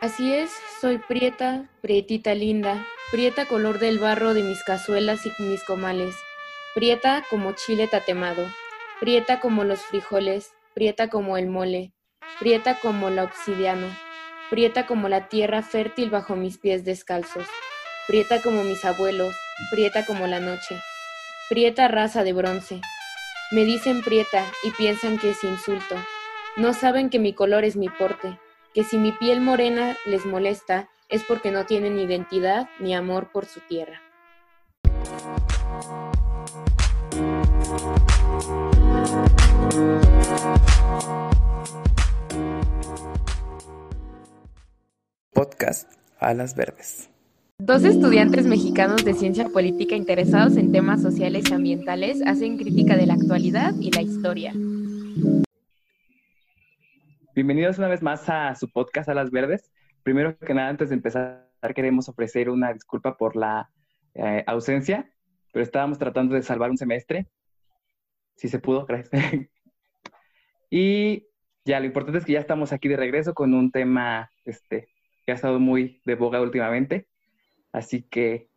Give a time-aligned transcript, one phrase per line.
[0.00, 5.64] Así es, soy prieta, prietita linda, prieta color del barro de mis cazuelas y mis
[5.64, 6.14] comales,
[6.72, 8.46] prieta como chile tatemado,
[9.00, 11.94] prieta como los frijoles, prieta como el mole,
[12.38, 13.98] prieta como la obsidiana,
[14.50, 17.48] prieta como la tierra fértil bajo mis pies descalzos,
[18.06, 19.34] prieta como mis abuelos,
[19.72, 20.80] prieta como la noche,
[21.48, 22.80] prieta raza de bronce.
[23.50, 25.96] Me dicen prieta y piensan que es insulto.
[26.56, 28.38] No saben que mi color es mi porte
[28.78, 33.44] que si mi piel morena les molesta es porque no tienen identidad ni amor por
[33.44, 34.00] su tierra.
[45.32, 45.90] Podcast
[46.20, 47.10] Alas Verdes.
[47.58, 53.06] Dos estudiantes mexicanos de ciencia política interesados en temas sociales y ambientales hacen crítica de
[53.06, 54.54] la actualidad y la historia.
[57.38, 59.70] Bienvenidos una vez más a su podcast Alas Verdes.
[60.02, 63.70] Primero que nada, antes de empezar, queremos ofrecer una disculpa por la
[64.14, 65.08] eh, ausencia,
[65.52, 67.28] pero estábamos tratando de salvar un semestre.
[68.34, 69.12] Si se pudo, gracias.
[70.70, 71.28] y
[71.64, 74.88] ya, lo importante es que ya estamos aquí de regreso con un tema este,
[75.24, 77.06] que ha estado muy de boga últimamente.
[77.70, 78.48] Así que,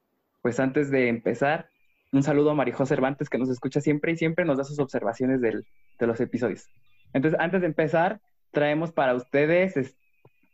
[0.41, 1.69] pues antes de empezar,
[2.11, 5.39] un saludo a Marijó Cervantes que nos escucha siempre y siempre nos da sus observaciones
[5.39, 5.63] de
[5.99, 6.67] los episodios.
[7.13, 8.19] Entonces, antes de empezar,
[8.51, 9.95] traemos para ustedes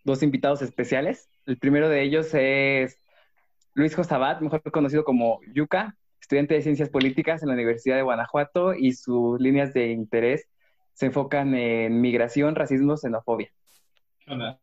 [0.03, 1.30] dos invitados especiales.
[1.45, 3.00] El primero de ellos es
[3.73, 8.73] Luis Josabat, mejor conocido como Yuka, estudiante de Ciencias Políticas en la Universidad de Guanajuato
[8.73, 10.48] y sus líneas de interés
[10.94, 13.52] se enfocan en migración, racismo, xenofobia.
[14.28, 14.59] Hola.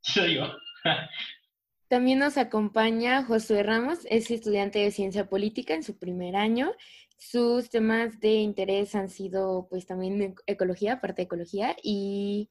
[0.00, 0.46] Soy yo.
[1.88, 6.72] También nos acompaña Josué Ramos, es estudiante de Ciencia Política en su primer año
[7.16, 12.50] sus temas de interés han sido pues también ecología, parte de ecología y,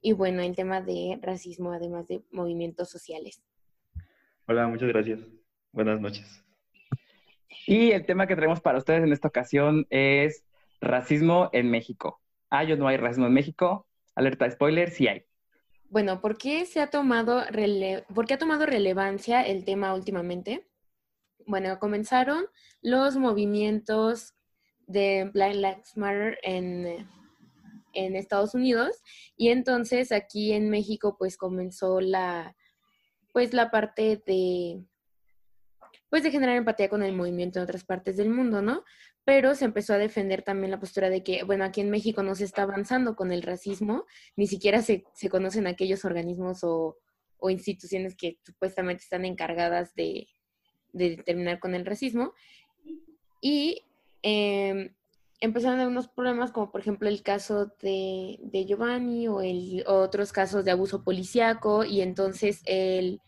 [0.00, 3.42] y bueno, el tema de racismo, además de movimientos sociales.
[4.46, 5.20] Hola, muchas gracias.
[5.72, 6.44] Buenas noches.
[7.66, 10.44] Y el tema que traemos para ustedes en esta ocasión es
[10.80, 12.20] racismo en México.
[12.50, 13.86] ¿Hay o no hay racismo en México?
[14.14, 15.24] Alerta spoiler, sí hay.
[15.88, 17.42] Bueno, ¿por qué, se ha tomado
[18.14, 20.66] ¿por qué ha tomado relevancia el tema últimamente?
[21.46, 22.46] Bueno, comenzaron
[22.80, 24.34] los movimientos
[24.86, 27.06] de Black Lives Matter en,
[27.92, 29.02] en Estados Unidos
[29.36, 32.56] y entonces aquí en México pues comenzó la
[33.32, 34.84] pues la parte de
[36.10, 38.84] pues de generar empatía con el movimiento en otras partes del mundo, ¿no?
[39.24, 42.34] Pero se empezó a defender también la postura de que, bueno, aquí en México no
[42.34, 44.04] se está avanzando con el racismo,
[44.36, 46.98] ni siquiera se, se conocen aquellos organismos o,
[47.38, 50.28] o instituciones que supuestamente están encargadas de,
[50.92, 52.34] de terminar con el racismo.
[53.40, 53.84] Y
[54.22, 54.92] eh,
[55.42, 60.64] empezaron a unos problemas como por ejemplo el caso de, Giovanni o el, otros casos
[60.64, 63.20] de abuso policíaco y entonces el,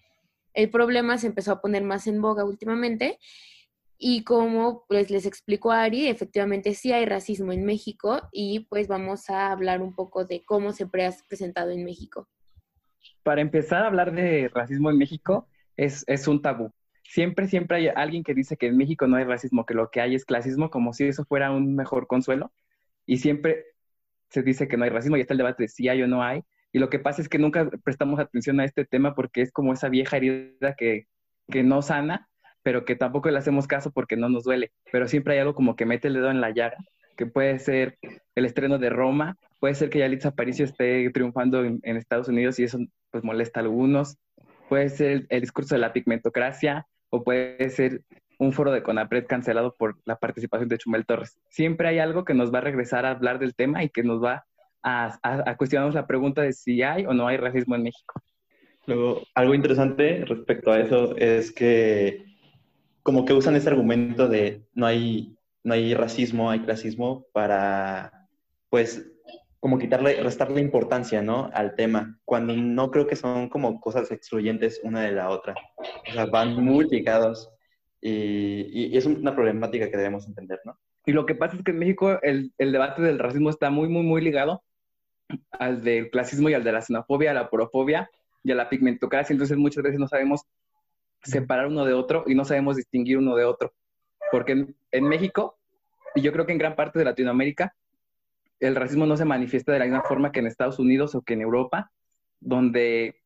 [0.54, 3.19] el, problema se empezó a poner más en boga últimamente
[3.98, 9.28] y como pues les explicó Ari, efectivamente sí hay racismo en México y pues vamos
[9.28, 10.91] a hablar un poco de cómo se ha
[11.28, 12.28] presentado en México.
[13.25, 16.70] Para empezar a hablar de racismo en México es, es un tabú
[17.14, 20.00] siempre, siempre hay alguien que dice que en México no hay racismo, que lo que
[20.00, 22.52] hay es clasismo, como si eso fuera un mejor consuelo.
[23.06, 23.66] Y siempre
[24.30, 26.25] se dice que no hay racismo y está el debate de si hay o no
[26.25, 26.42] hay.
[26.72, 29.72] Y lo que pasa es que nunca prestamos atención a este tema porque es como
[29.72, 31.06] esa vieja herida que,
[31.62, 32.28] no sana,
[32.64, 34.72] pero que tampoco le hacemos caso porque no nos duele.
[34.91, 36.78] Pero siempre hay algo como que mete el dedo en la llaga,
[37.16, 37.96] que puede ser
[38.34, 42.64] el estreno de Roma, puede ser que Yalitza Aparicio esté triunfando en, Estados Unidos y
[42.64, 42.78] eso
[43.12, 44.16] pues molesta a algunos,
[44.69, 48.02] puede ser el discurso de la pigmentocracia, o puede ser
[48.41, 51.38] un foro de CONAPRED cancelado por la participación de Chumel Torres.
[51.48, 54.22] Siempre hay algo que nos va a regresar a hablar del tema y que nos
[54.22, 54.47] va
[54.82, 58.20] a, a, cuestionarnos la pregunta de si hay o no hay racismo en México.
[58.86, 62.25] Luego, algo interesante respecto a eso es que
[63.04, 68.26] como que usan ese argumento de no hay, no hay racismo, hay clasismo para,
[68.70, 69.08] pues,
[69.64, 71.49] como quitarle, restarle importancia, ¿no?
[71.55, 75.55] Al tema, cuando no creo que son como cosas excluyentes una de la otra.
[75.78, 77.50] O sea, van muy ligados
[77.99, 80.78] y, y es una problemática que debemos entender, ¿no?
[81.06, 83.88] Y lo que pasa es que en México el, el, debate del racismo está muy,
[83.88, 84.62] muy, muy ligado
[85.52, 88.10] al del clasismo y al de la xenofobia, a la porofobia
[88.43, 89.32] y a la pigmentocracia.
[89.32, 90.43] Entonces muchas veces no sabemos
[91.22, 93.72] separar uno de otro y no sabemos distinguir uno de otro.
[94.31, 95.56] Porque en, en México,
[96.14, 97.75] y yo creo que en gran parte de Latinoamérica,
[98.66, 101.34] el racismo no se manifiesta de la misma forma que en Estados Unidos o que
[101.34, 101.90] en Europa,
[102.40, 103.16] donde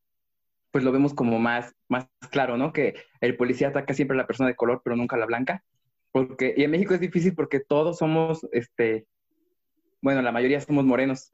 [0.71, 2.73] pues lo vemos como más, más claro, ¿no?
[2.73, 5.65] Que el policía ataca siempre a la persona de color, pero nunca a la blanca.
[6.13, 9.07] Porque, y en México es difícil porque todos somos, este,
[10.01, 11.31] bueno, la mayoría somos morenos.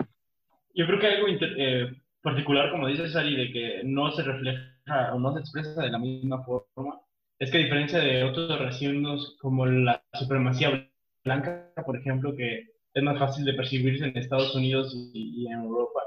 [0.75, 1.93] Yo creo que algo eh,
[2.23, 5.99] particular, como dice Sari, de que no se refleja o no se expresa de la
[5.99, 7.01] misma forma,
[7.39, 10.89] es que a diferencia de otros racismos como la supremacía
[11.25, 16.01] blanca, por ejemplo, que es más fácil de percibirse en Estados Unidos y, en Europa,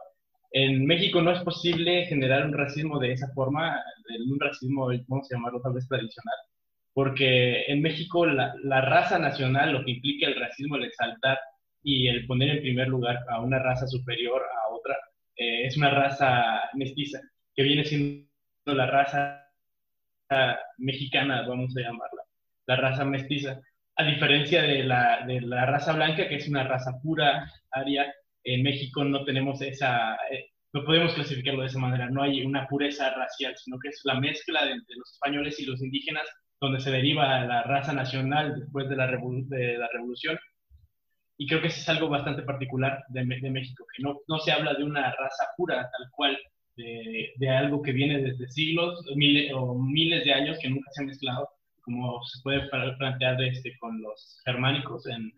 [0.51, 3.83] en México no es posible generar un racismo de esa forma,
[4.29, 6.37] un racismo, vamos a llamarlo tal vez tradicional,
[6.93, 11.37] porque en México la, la, raza nacional, lo que implica el racismo, el exaltar
[11.83, 14.95] y el poner en primer lugar a una raza superior a otra,
[15.35, 17.19] eh, es una raza mestiza,
[17.53, 18.27] que viene siendo
[18.65, 19.43] la raza
[20.77, 22.23] mexicana, vamos a llamarla,
[22.65, 23.61] la raza mestiza,
[23.97, 28.13] a diferencia de la, de la raza blanca, que es una raza pura, aria,
[28.43, 32.67] en México no tenemos esa, eh, no podemos clasificarlo de esa manera, no hay una
[32.67, 36.27] pureza racial, sino que es la mezcla de, los españoles y los indígenas,
[36.61, 40.37] donde se deriva la raza nacional después de la, de la revolución.
[41.39, 44.51] Y creo que eso es algo bastante particular de, de México, que no, no se
[44.51, 46.37] habla de una raza pura tal cual,
[46.75, 51.05] de, algo que viene desde siglos miles, o miles de años que nunca se ha
[51.05, 51.49] mezclado,
[51.87, 52.67] como se puede
[52.97, 55.31] plantear este, con los germánicos en,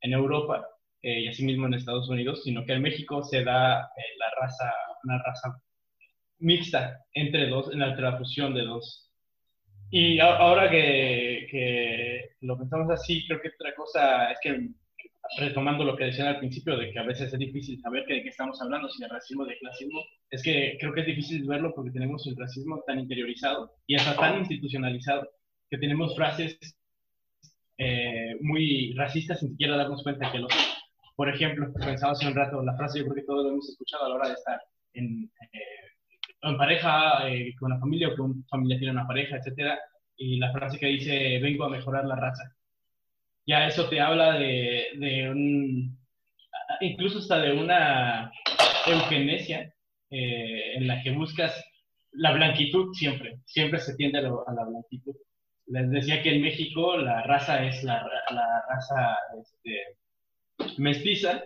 [0.00, 0.66] en Europa
[1.02, 4.72] eh, y asimismo en Estados Unidos, sino que en México se da eh, la raza,
[5.04, 5.56] una raza
[6.40, 9.08] mixta entre dos, en la fusión de dos.
[9.90, 14.68] Y ahora que, que lo pensamos así, creo que otra cosa es que
[15.38, 18.28] retomando lo que decían al principio, de que a veces es difícil saber de qué
[18.28, 21.92] estamos hablando, si de racismo de clasismo, es que creo que es difícil verlo porque
[21.92, 25.30] tenemos el racismo tan interiorizado y hasta tan institucionalizado,
[25.72, 26.58] que tenemos frases
[27.78, 30.60] eh, muy racistas sin siquiera darnos cuenta que lo son.
[31.16, 34.04] Por ejemplo, pensaba hace un rato, la frase yo creo que todos lo hemos escuchado
[34.04, 34.60] a la hora de estar
[34.92, 35.58] en, eh,
[36.42, 39.78] en pareja, eh, con una familia o que una familia tiene una pareja, etcétera,
[40.16, 42.44] y la frase que dice, vengo a mejorar la raza
[43.46, 45.98] ya eso te habla de, de un,
[46.80, 48.32] incluso hasta de una
[48.86, 49.72] eugenesia
[50.10, 51.52] eh, en la que buscas
[52.12, 55.14] la blanquitud siempre, siempre se tiende a, la blanquitud.
[55.72, 58.06] Les decía que en México la raza es la,
[58.68, 59.96] raza este,
[60.76, 61.42] mestiza,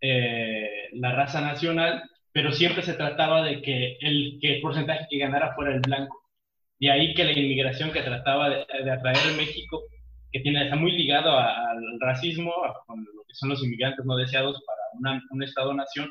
[0.00, 2.02] eh, la raza nacional,
[2.32, 6.22] pero siempre se trataba de que el, que el porcentaje que ganara fuera el blanco.
[6.80, 9.82] De ahí que la inmigración que trataba de, de atraer a México
[10.32, 14.62] que tiene, está muy ligado al racismo, a, lo que son los inmigrantes no deseados
[14.66, 16.10] para un Estado-nación,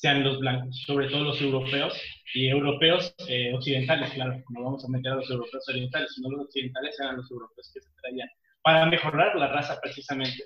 [0.00, 2.00] sean los blancos, sobre todo los europeos,
[2.34, 6.46] y europeos eh, occidentales, claro, no vamos a meter a los europeos orientales, sino los
[6.46, 8.28] occidentales eran los europeos que se traían,
[8.62, 10.44] para mejorar la raza precisamente.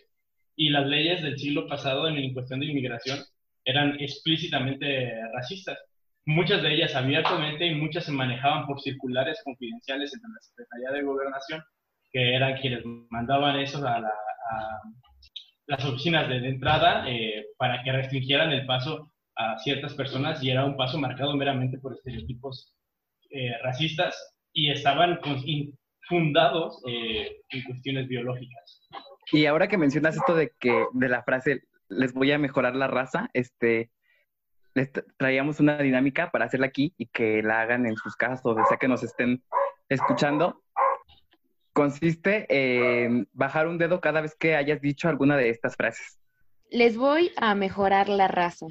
[0.57, 3.21] Y las leyes del siglo pasado en cuestión de inmigración
[3.65, 5.79] eran explícitamente racistas.
[6.27, 11.03] Muchas de ellas abiertamente y muchas se manejaban por circulares confidenciales entre la Secretaría de
[11.03, 11.63] Gobernación
[12.13, 14.01] que eran quienes mandaban eso a,
[15.67, 20.65] las oficinas de, entrada eh, para que restringieran el paso a ciertas personas y era
[20.65, 22.75] un paso marcado meramente por estereotipos
[23.31, 25.19] eh, racistas y estaban
[26.09, 28.89] fundados eh, en cuestiones biológicas.
[29.33, 32.87] Y ahora que mencionas esto de que de la frase les voy a mejorar la
[32.87, 33.91] raza, este
[34.75, 38.51] les traíamos una dinámica para hacerla aquí y que la hagan en sus casas o
[38.51, 39.45] donde sea que nos estén
[39.89, 40.65] escuchando
[41.75, 46.19] consiste en bajar un dedo cada vez que hayas dicho alguna de estas frases.
[46.71, 48.67] Les voy a mejorar la raza.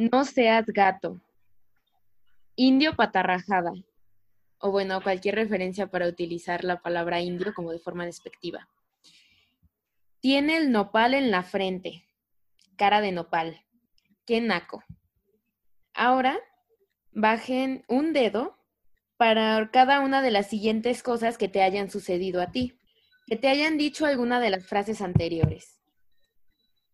[0.00, 1.20] No seas gato.
[2.56, 3.74] Indio patarrajada.
[4.58, 8.66] O bueno, cualquier referencia para utilizar la palabra indio como de forma despectiva.
[10.20, 12.02] Tiene el nopal en la frente.
[12.76, 13.62] Cara de nopal.
[14.24, 14.82] Qué naco.
[15.92, 16.40] Ahora,
[17.12, 18.56] bajen un dedo
[19.18, 22.80] para cada una de las siguientes cosas que te hayan sucedido a ti,
[23.26, 25.78] que te hayan dicho alguna de las frases anteriores,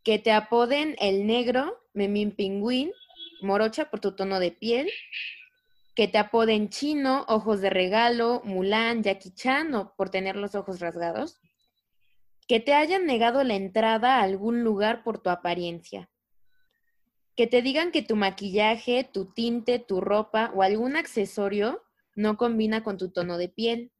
[0.02, 2.92] que te apoden el negro, memín pingüín,
[3.40, 4.88] morocha por tu tono de piel,
[5.96, 10.78] que te apoden chino, ojos de regalo, Mulan, Jackie Chan o por tener los ojos
[10.78, 11.40] rasgados,
[12.46, 16.10] que te hayan negado la entrada a algún lugar por tu apariencia,
[17.34, 21.82] que te digan que tu maquillaje, tu tinte, tu ropa o algún accesorio
[22.14, 23.92] no combina con tu tono de piel.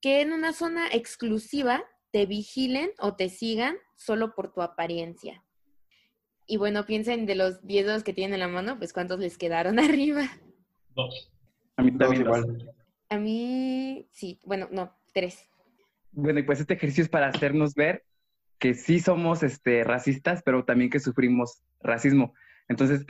[0.00, 5.42] Que en una zona exclusiva te vigilen o te sigan solo por tu apariencia.
[6.50, 9.36] Y bueno, piensen de los 10 dedos que tienen en la mano, pues cuántos les
[9.36, 10.24] quedaron arriba.
[10.96, 11.30] Dos.
[11.76, 12.74] A mí también igual.
[13.10, 15.48] A mí, sí, bueno, no, tres.
[16.10, 18.04] Bueno, y pues este ejercicio es para hacernos ver
[18.58, 22.34] que sí somos este, racistas, pero también que sufrimos racismo.
[22.66, 23.06] Entonces,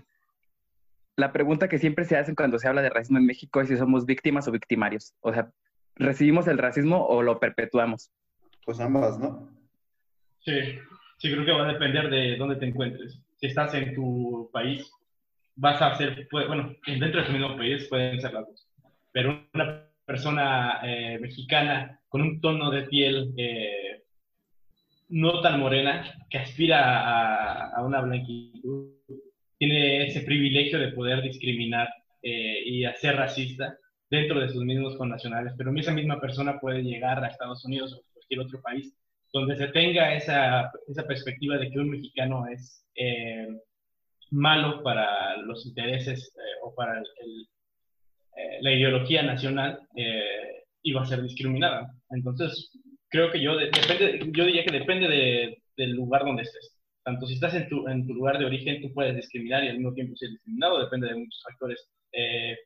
[1.17, 3.77] la pregunta que siempre se hace cuando se habla de racismo en México es si
[3.77, 5.15] somos víctimas o victimarios.
[5.21, 5.51] O sea,
[5.95, 8.11] ¿recibimos el racismo o lo perpetuamos?
[8.67, 9.49] Pues ambas, ¿no?
[10.41, 10.61] Sí,
[11.19, 13.21] sí, creo que va a depender de dónde te encuentres.
[13.39, 14.91] Si estás en tu país,
[15.55, 18.69] vas a hacer, bueno, dentro de tu mismo país pueden ser las dos,
[19.13, 24.03] pero una persona eh, mexicana con un tono de piel eh,
[25.11, 28.93] no tan morena, que aspira a, una blanquitud,
[29.57, 31.89] tiene ese privilegio de poder discriminar
[32.23, 33.77] eh, y hacer racista
[34.11, 38.13] dentro de sus mismos connacionales, pero esa misma persona puede llegar a Estados Unidos o
[38.13, 38.95] cualquier otro país
[39.41, 42.85] donde se tenga esa, esa perspectiva de que un mexicano es
[44.31, 47.03] malo para los intereses o para
[48.39, 51.93] eh, la ideología nacional eh, iba a ser discriminada.
[52.11, 52.71] Entonces,
[53.09, 56.77] creo que yo, depende, yo diría que depende de, del lugar donde estés.
[57.03, 59.79] Tanto si estás en tu, en tu, lugar de origen, tú puedes discriminar y al
[59.79, 62.57] mismo tiempo ser discriminado, depende de muchos factores, eh,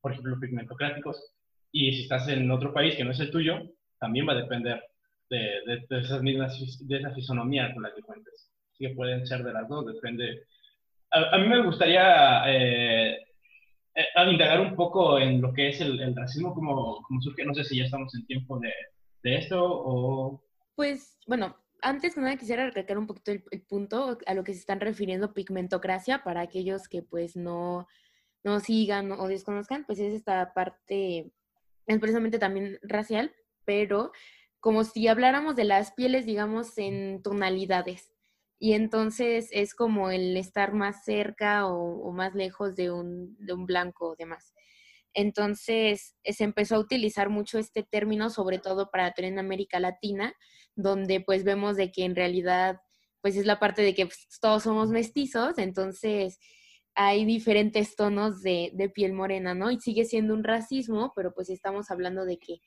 [0.00, 1.32] por ejemplo, pigmentocráticos.
[1.70, 3.60] Y si estás en otro país que no es el tuyo,
[3.98, 4.82] también va a depender
[5.30, 8.50] de, de, esas mismas, de esa fisonomía con la que cuentes.
[8.72, 10.44] Así que pueden ser de las dos, depende.
[11.10, 13.18] A, a mí me gustaría eh,
[14.16, 17.64] a indagar un poco en lo que es el, racismo, como, como surge, no sé
[17.64, 18.72] si ya estamos en tiempo de,
[19.22, 20.42] de esto o...
[20.74, 24.60] Pues, bueno, antes que nada quisiera recalcar un poquito el, punto a lo que se
[24.60, 27.86] están refiriendo pigmentocracia para aquellos que pues no,
[28.42, 31.30] no sigan o desconozcan, pues es esta parte,
[31.86, 33.32] es precisamente también racial,
[33.64, 34.10] pero
[34.64, 38.10] como si habláramos de las pieles, digamos, en tonalidades
[38.58, 43.66] y entonces es como el estar más cerca o, más lejos de un, de un
[43.66, 44.54] blanco o demás.
[45.12, 50.32] Entonces se empezó a utilizar mucho este término, sobre todo para en América Latina,
[50.74, 52.80] donde pues vemos de que en realidad
[53.20, 56.38] pues es la parte de que pues, todos somos mestizos, entonces
[56.94, 59.70] hay diferentes tonos de, piel morena, ¿no?
[59.70, 62.60] Y sigue siendo un racismo, pero pues estamos hablando de que,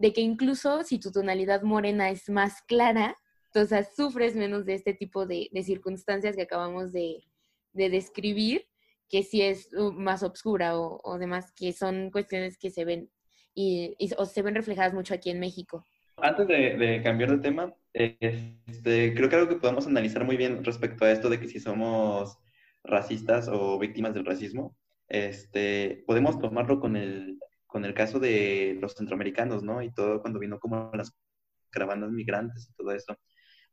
[0.00, 4.94] de que incluso si tu tonalidad morena es más clara, entonces sufres menos de este
[4.94, 7.22] tipo de, circunstancias que acabamos de,
[7.74, 8.66] describir,
[9.10, 13.10] que si es uh, más obscura o, demás, que son cuestiones que se ven
[13.54, 15.84] y, o se ven reflejadas mucho aquí en México.
[16.16, 21.04] Antes de, cambiar de tema, este, creo que algo que podemos analizar muy bien respecto
[21.04, 22.38] a esto de que si somos
[22.84, 24.74] racistas o víctimas del racismo,
[25.08, 27.38] este, podemos tomarlo con el,
[27.70, 29.82] con el caso de los centroamericanos, ¿no?
[29.82, 31.12] Y todo cuando vino como las
[31.70, 33.16] caravanas migrantes y todo eso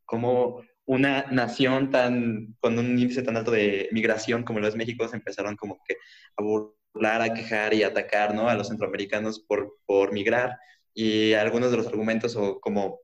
[0.08, 5.08] como una nación tan, con un índice tan alto de migración como lo es México,
[5.08, 5.98] se empezaron como que
[6.38, 8.50] a burlar, a quejar y a atacar, ¿no?
[8.50, 10.58] A los centroamericanos por, por migrar.
[10.94, 13.02] Y algunos de los argumentos o como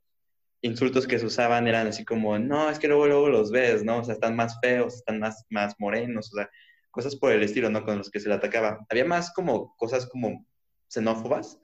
[0.61, 3.99] insultos que se usaban eran así como, no, es que luego, luego los ves, ¿no?
[3.99, 6.49] O sea, están más feos, están más, más morenos, o sea,
[6.89, 7.83] cosas por el estilo, ¿no?
[7.83, 8.85] Con los que se le atacaba.
[8.89, 10.45] Había más como cosas como
[10.93, 11.59] xenófobas,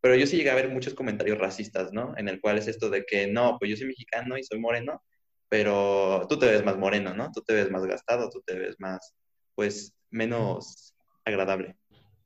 [0.00, 2.14] pero yo sí llegué a ver muchos comentarios racistas, ¿no?
[2.18, 5.02] En el cual es esto de que, no, pues yo soy mexicano y soy moreno,
[5.48, 7.30] pero tú te ves más moreno, ¿no?
[7.32, 9.14] Tú te ves más gastado, tú te ves más,
[9.54, 11.76] pues, menos agradable.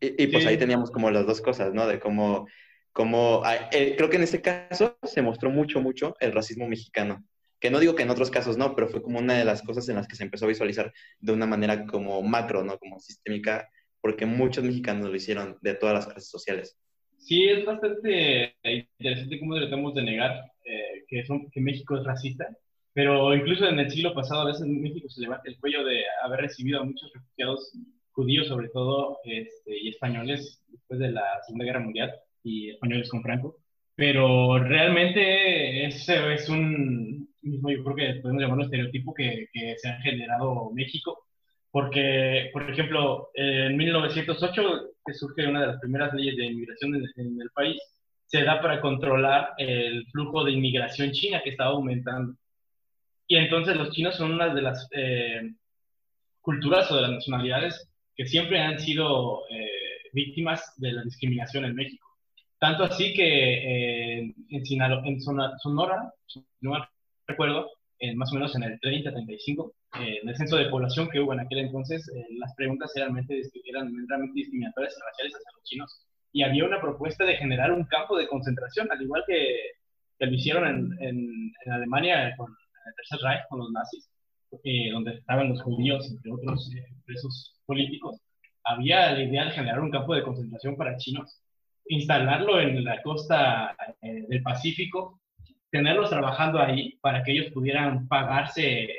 [0.01, 1.87] Y, pues ahí teníamos como las dos cosas, ¿no?
[1.87, 2.47] De cómo,
[2.93, 7.25] cómo ah, eh, creo que en este caso se mostró mucho, mucho el racismo mexicano.
[7.61, 9.89] Que no digo que en otros casos no, pero fue como una de las cosas
[9.89, 12.79] en las que se empezó a visualizar de una manera como macro, ¿no?
[12.79, 13.69] Como sistémica,
[14.01, 16.79] porque muchos mexicanos lo hicieron de todas las clases sociales.
[17.19, 22.47] Sí, es bastante interesante cómo tratamos de negar eh, que, son, que México es racista,
[22.93, 26.41] pero incluso en el siglo pasado a veces México se levanta el cuello de haber
[26.41, 27.73] recibido a muchos refugiados
[28.13, 32.13] judíos, sobre todo, este, y españoles después de la Segunda Guerra Mundial,
[32.43, 33.57] y españoles con Franco.
[33.95, 40.01] Pero realmente ese es un, yo creo que podemos llamarlo estereotipo que, que se ha
[40.01, 41.28] generado México
[41.71, 44.63] porque, por ejemplo, en 1908,
[45.05, 47.79] que surge una de las primeras leyes de inmigración en, el país,
[48.27, 52.35] se da para controlar el flujo de inmigración china que estaba aumentando.
[53.27, 55.53] Y entonces los chinos son una de las eh,
[56.41, 61.75] culturas o de las nacionalidades que siempre han sido eh, víctimas de la discriminación en
[61.75, 62.07] México.
[62.59, 66.13] Tanto así que eh, en, en Sonora,
[66.61, 66.89] no
[67.27, 67.71] recuerdo,
[68.15, 71.41] más o menos en el 30-35, eh, en el censo de población que hubo en
[71.41, 76.07] aquel entonces, eh, las preguntas eran, eran realmente discriminatorias y raciales hacia los chinos.
[76.33, 79.57] Y había una propuesta de generar un campo de concentración, al igual que,
[80.19, 84.09] que lo hicieron en, en, Alemania con el Tercer Reich, con los nazis,
[84.63, 86.71] eh, donde estaban los judíos, entre otros
[87.05, 88.21] presos políticos.
[88.65, 91.41] Había la idea de generar un campo de concentración para chinos,
[91.87, 95.19] instalarlo en la costa del Pacífico
[95.71, 98.91] tenerlos trabajando ahí para que ellos pudieran pagarse eh,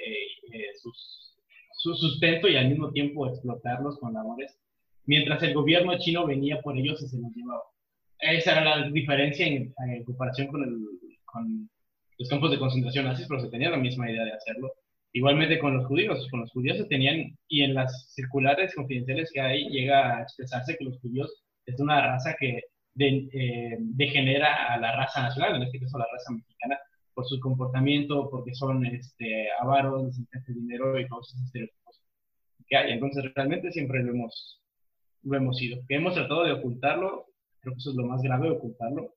[0.52, 0.72] eh,
[1.74, 4.60] su sustento y al mismo tiempo explotarlos con labores,
[5.06, 7.64] mientras el gobierno chino venía por ellos y se los llevaba.
[8.20, 9.74] Esa era la diferencia en,
[10.04, 10.76] comparación con, el,
[11.26, 11.70] con,
[12.18, 14.74] los campos de concentración nazis, pero se tenía la misma idea de hacerlo.
[15.14, 19.42] Igualmente con los judíos, con los judíos se tenían, y en las circulares confidenciales que
[19.42, 22.60] hay, llega a expresarse que los judíos es una raza que
[23.08, 26.78] eh, degenera a la raza nacional, en este caso la raza mexicana,
[27.14, 32.02] por su comportamiento, porque son este, avaros, necesitan dinero y todos esos estereotipos
[32.68, 32.92] que hay.
[32.94, 34.62] Entonces, realmente siempre lo hemos,
[35.24, 35.82] lo hemos sido.
[35.88, 37.26] Que hemos tratado de ocultarlo,
[37.60, 39.16] creo que eso es lo más grave, ocultarlo,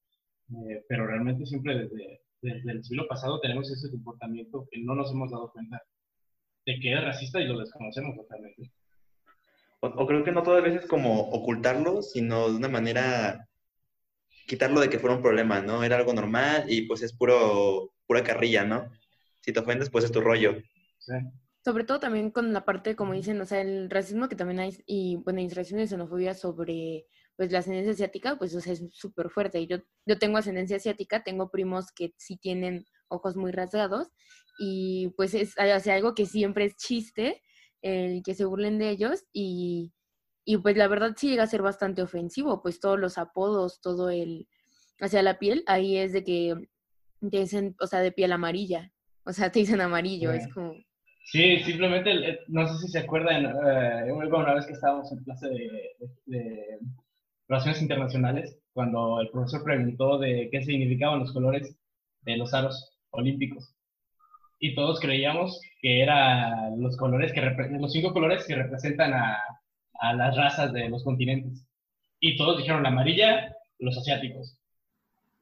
[0.51, 5.13] eh, pero realmente siempre desde, desde el siglo pasado tenemos ese comportamiento que no nos
[5.13, 5.81] hemos dado cuenta
[6.67, 8.71] de que es racista y lo desconocemos totalmente.
[9.81, 13.49] O, creo que no todas veces como ocultarlo, sino de una manera
[14.47, 15.85] quitarlo de que fuera un problema, ¿no?
[15.85, 18.91] Era algo normal y pues es puro, pura carrilla, ¿no?
[19.41, 20.57] Si te ofendes, pues es tu rollo.
[20.99, 21.15] Sí.
[21.65, 24.77] Sobre todo también con la parte, como dicen, o sea, el racismo que también hay,
[24.87, 27.07] y bueno, racismo y xenofobia sobre
[27.37, 29.67] pues la ascendencia asiática, pues o sea, es súper fuerte.
[29.67, 34.09] Yo, yo tengo ascendencia asiática, tengo primos que sí tienen ojos muy rasgados
[34.59, 37.43] y pues es algo que siempre es chiste,
[37.81, 39.93] el que se burlen de ellos y,
[40.45, 44.11] y pues la verdad sí llega a ser bastante ofensivo, pues todos los apodos, todo
[44.11, 44.49] el
[45.01, 46.55] hacia la piel, ahí es de que
[47.21, 48.93] te dicen, o sea, de piel amarilla,
[49.25, 50.75] o sea, te dicen amarillo, es como...
[51.25, 55.49] Sí, simplemente, no sé si se acuerdan, eh, una vez que estábamos en clase
[56.27, 56.79] de,
[57.49, 61.77] relaciones internacionales, cuando el profesor preguntó de qué significaban los colores
[62.23, 63.75] de los aros olímpicos
[64.59, 69.39] y todos creíamos que eran los colores que los cinco colores que representan a,
[70.03, 71.67] a, las razas de los continentes.
[72.21, 74.59] Y todos dijeron la amarilla, los asiáticos.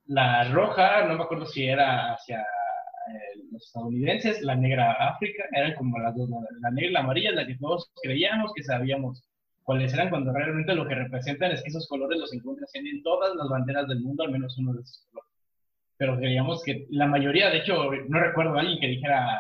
[0.06, 5.74] La roja, no me acuerdo si era hacia eh, los estadounidenses, la negra África, eran
[5.74, 6.28] como las dos,
[6.60, 9.22] la negra y la amarilla, la que todos creíamos que sabíamos
[9.62, 13.34] cuáles eran, cuando realmente lo que representan es que esos colores los encuentras en todas
[13.36, 15.30] las banderas del mundo, al menos uno de esos colores
[16.00, 19.38] pero creíamos que la mayoría, de hecho, no recuerdo a alguien que dijera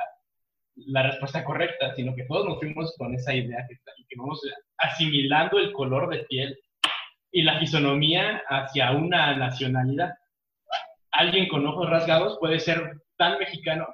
[0.86, 4.40] la respuesta correcta, sino que todos nos fuimos con esa idea que, que vamos
[4.78, 6.58] asimilando el color de piel
[7.32, 10.14] y la fisonomía hacia una nacionalidad.
[11.12, 13.86] Alguien con ojos rasgados puede ser tan mexicano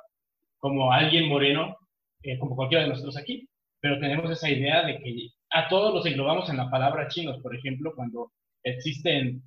[0.58, 1.76] como alguien moreno,
[2.22, 3.48] eh, como cualquiera de nosotros aquí,
[3.80, 7.54] pero tenemos esa idea de que a todos los englobamos en la palabra chinos, por
[7.54, 8.32] ejemplo, cuando
[8.64, 9.42] existen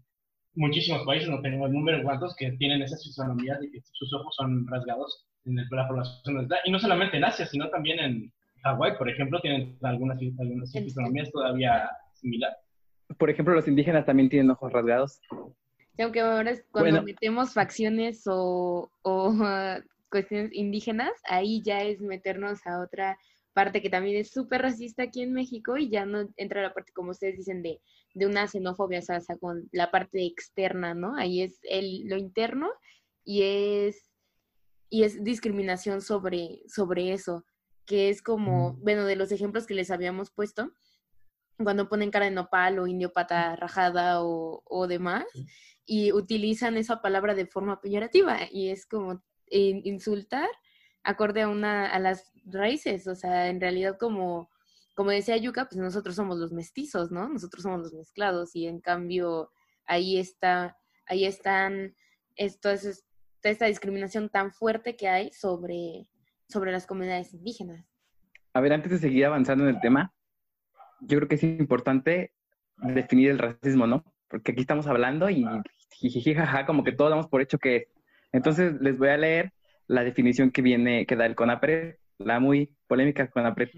[0.55, 4.65] muchísimos países, no tenemos números cuantos, que tienen esas fisonomías de que sus ojos son
[4.67, 8.31] rasgados en la población Y no solamente en Asia, sino también en
[8.63, 12.57] Hawái, por ejemplo, tienen algunas, algunas fisonomías todavía similares.
[13.17, 15.21] Por ejemplo, los indígenas también tienen ojos rasgados.
[15.95, 19.33] Sí, aunque ahora es cuando metemos facciones o, o
[20.11, 23.17] cuestiones indígenas, ahí ya es meternos a otra
[23.53, 26.93] parte que también es súper racista aquí en México y ya no entra la parte,
[26.93, 27.81] como ustedes dicen, de,
[28.13, 31.15] de una xenofobia, o sea, con la parte externa, ¿no?
[31.17, 32.69] Ahí es el, lo interno
[33.25, 34.08] y es,
[34.89, 37.45] y es discriminación sobre, sobre eso,
[37.85, 40.71] que es como, bueno, de los ejemplos que les habíamos puesto,
[41.57, 45.25] cuando ponen cara de nopal o indio pata rajada o, o demás,
[45.85, 49.21] y utilizan esa palabra de forma peyorativa, y es como
[49.51, 50.49] insultar
[51.03, 54.49] acorde a una a las raíces, o sea, en realidad como
[54.95, 57.29] como decía Yuka, pues nosotros somos los mestizos, ¿no?
[57.29, 59.49] Nosotros somos los mezclados y en cambio
[59.85, 61.95] ahí está ahí están
[62.35, 62.69] esto
[63.43, 66.07] es esta discriminación tan fuerte que hay sobre
[66.49, 67.85] sobre las comunidades indígenas.
[68.53, 70.11] A ver, antes de seguir avanzando en el tema,
[71.01, 72.33] yo creo que es importante
[72.77, 74.03] definir el racismo, ¿no?
[74.27, 75.45] Porque aquí estamos hablando y
[76.01, 77.83] jajaja, como que todos damos por hecho que es.
[78.31, 79.53] Entonces les voy a leer
[79.87, 83.69] la definición que viene, que da el CONAPRED, la muy polémica CONAPRED.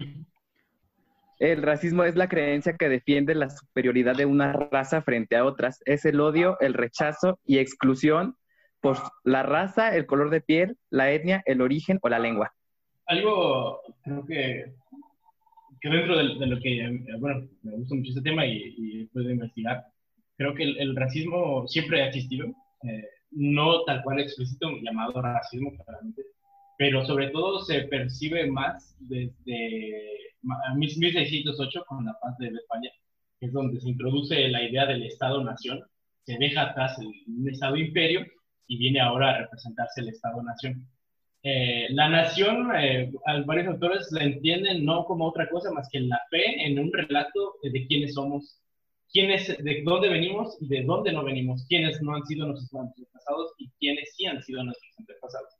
[1.38, 5.80] El racismo es la creencia que defiende la superioridad de una raza frente a otras.
[5.84, 8.36] Es el odio, el rechazo y exclusión
[8.82, 12.52] por la raza, el color de piel, la etnia, el origen o la lengua.
[13.06, 14.74] Algo, creo que,
[15.80, 19.84] que dentro de, lo que, bueno, me gusta mucho este tema y, y puedo investigar,
[20.36, 22.48] creo que el, racismo siempre ha existido.
[22.82, 26.22] Eh, no tal cual explícito llamado racismo, claramente,
[26.76, 30.18] pero sobre todo se percibe más desde
[30.76, 32.90] 1608 con la paz de España,
[33.38, 35.82] que es donde se introduce la idea del Estado-Nación,
[36.24, 38.26] se deja atrás el, un Estado-imperio
[38.72, 40.86] y viene ahora a representarse el Estado-Nación.
[41.42, 43.10] Eh, la nación, eh,
[43.44, 47.56] varios autores la entienden no como otra cosa más que la fe en un relato
[47.62, 48.62] de quiénes somos
[49.12, 53.52] quiénes, de dónde venimos y de dónde no venimos, quiénes no han sido nuestros antepasados
[53.58, 55.50] y quiénes sí han sido nuestros antepasados.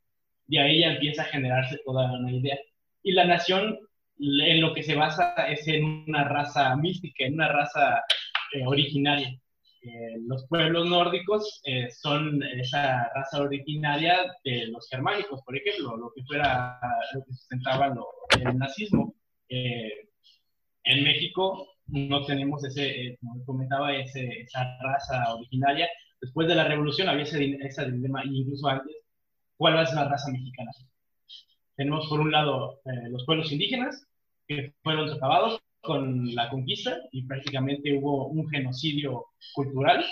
[0.47, 2.57] De ahí ya empieza a generarse toda una idea.
[3.03, 3.77] Y la nación
[4.19, 8.01] en lo que se basa es en una raza mística, en una raza
[8.53, 9.39] eh, originaria.
[9.85, 16.11] Eh, los pueblos nórdicos eh, son esa raza originaria de los germánicos, por ejemplo, lo
[16.15, 16.79] que fuera
[17.13, 17.93] lo que sustentaba
[18.39, 19.13] el nazismo.
[19.49, 25.89] en México no tenemos ese, como comentaba, ese, esa raza originaria.
[26.21, 28.95] Después de la revolución había ese, ese dilema, incluso antes,
[29.57, 30.71] ¿cuál es la raza mexicana?
[31.75, 34.07] Tenemos por un lado los pueblos indígenas,
[34.47, 40.03] que fueron acabados con la conquista y prácticamente hubo un genocidio cultural,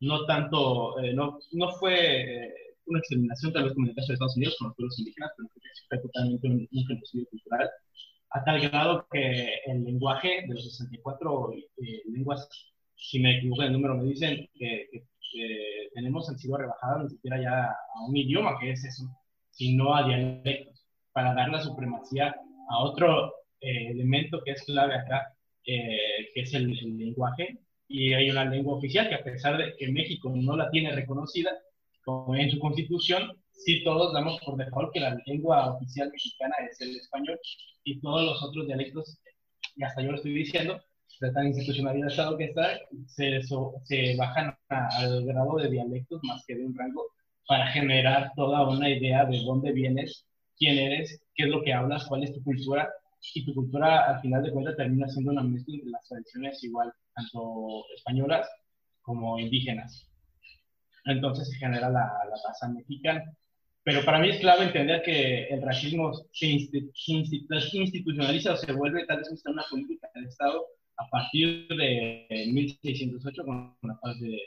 [0.00, 2.54] no tanto, eh, no, no fue eh,
[2.86, 5.30] una exterminación tal vez como en el caso de Estados Unidos con los pueblos indígenas,
[5.36, 5.48] pero
[5.88, 7.70] fue totalmente un, genocidio cultural,
[8.30, 12.48] a tal grado que el lenguaje de los 64 eh, lenguas,
[12.96, 14.88] si me equivoco el número, me dicen que,
[15.94, 19.04] tenemos han sido rebajadas ni siquiera ya a un idioma, que es eso,
[19.52, 22.34] sino a dialectos, para dar la supremacía
[22.68, 25.34] a otro eh, elemento que es clave acá,
[25.66, 27.58] eh, que es el, lenguaje.
[27.88, 31.50] Y hay una lengua oficial que a pesar de que México no la tiene reconocida
[32.04, 36.80] como en su constitución, sí todos damos por default que la lengua oficial mexicana es
[36.80, 37.38] el español
[37.84, 39.18] y todos los otros dialectos,
[39.76, 40.80] y hasta yo lo estoy diciendo,
[41.20, 46.64] de tan institucionalizado que está, se, se bajan al grado de dialectos más que de
[46.64, 47.04] un rango
[47.46, 50.24] para generar toda una idea de dónde vienes,
[50.56, 52.88] quién eres, qué es lo que hablas, cuál es tu cultura
[53.34, 56.92] y tu cultura al final de cuentas termina siendo una mezcla entre las tradiciones igual,
[57.14, 58.48] tanto españolas
[59.02, 60.08] como indígenas.
[61.04, 63.24] Entonces se genera la, la raza mexicana.
[63.82, 69.18] Pero para mí es clave entender que el racismo se, institucionaliza o se vuelve tal
[69.18, 70.66] vez una política del Estado
[70.98, 74.38] a partir de 1608 con la paz de,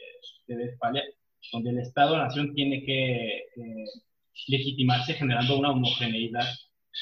[0.47, 1.03] de Westfalia,
[1.51, 3.85] donde el Estado-nación tiene que eh,
[4.47, 6.45] legitimarse generando una homogeneidad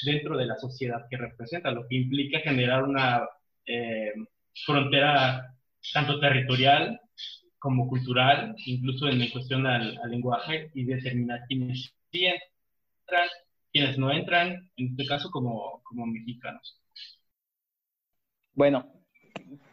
[0.04, 3.28] dentro de la sociedad que representa, lo que implica generar una
[3.66, 4.14] eh,
[4.66, 5.56] frontera
[5.94, 7.00] tanto territorial
[7.60, 13.30] como cultural, incluso en cuestión al, lenguaje, y determinar quiénes sí entran,
[13.72, 16.82] quiénes no entran, en este caso como, como mexicanos.
[18.54, 18.92] Bueno,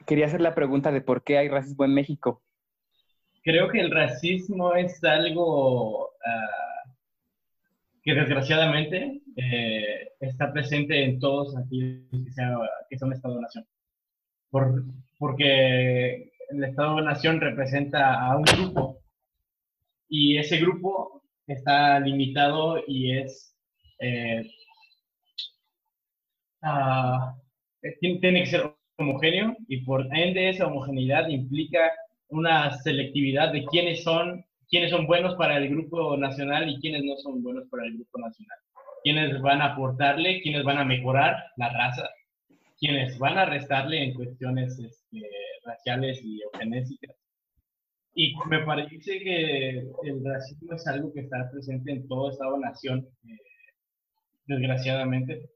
[0.07, 2.43] quería hacer la pregunta de por qué hay racismo en México.
[3.43, 6.78] Creo que el racismo es algo ah,
[8.09, 12.07] que desgraciadamente eh, está presente en todos aquellos
[12.89, 13.67] que, son Estado-Nación.
[14.49, 14.83] Por,
[15.19, 19.01] porque el Estado-Nación representa a un grupo
[20.09, 23.55] y ese grupo está limitado y es...
[24.01, 24.43] Eh,
[28.01, 31.93] tiene que ser homogéneo y por ende esa homogeneidad implica
[32.29, 37.17] una selectividad de quiénes son quiénes son buenos para el grupo nacional y quiénes no
[37.17, 38.59] son buenos para el grupo nacional.
[39.03, 42.09] Quiénes van a aportarle, quiénes van a mejorar la raza,
[42.79, 45.23] quiénes van a restarle en cuestiones este,
[45.65, 47.17] raciales y eugenésicas.
[48.15, 53.37] Y me parece que el racismo es algo que está presente en todo Estado-nación, eh,
[54.47, 55.51] desgraciadamente,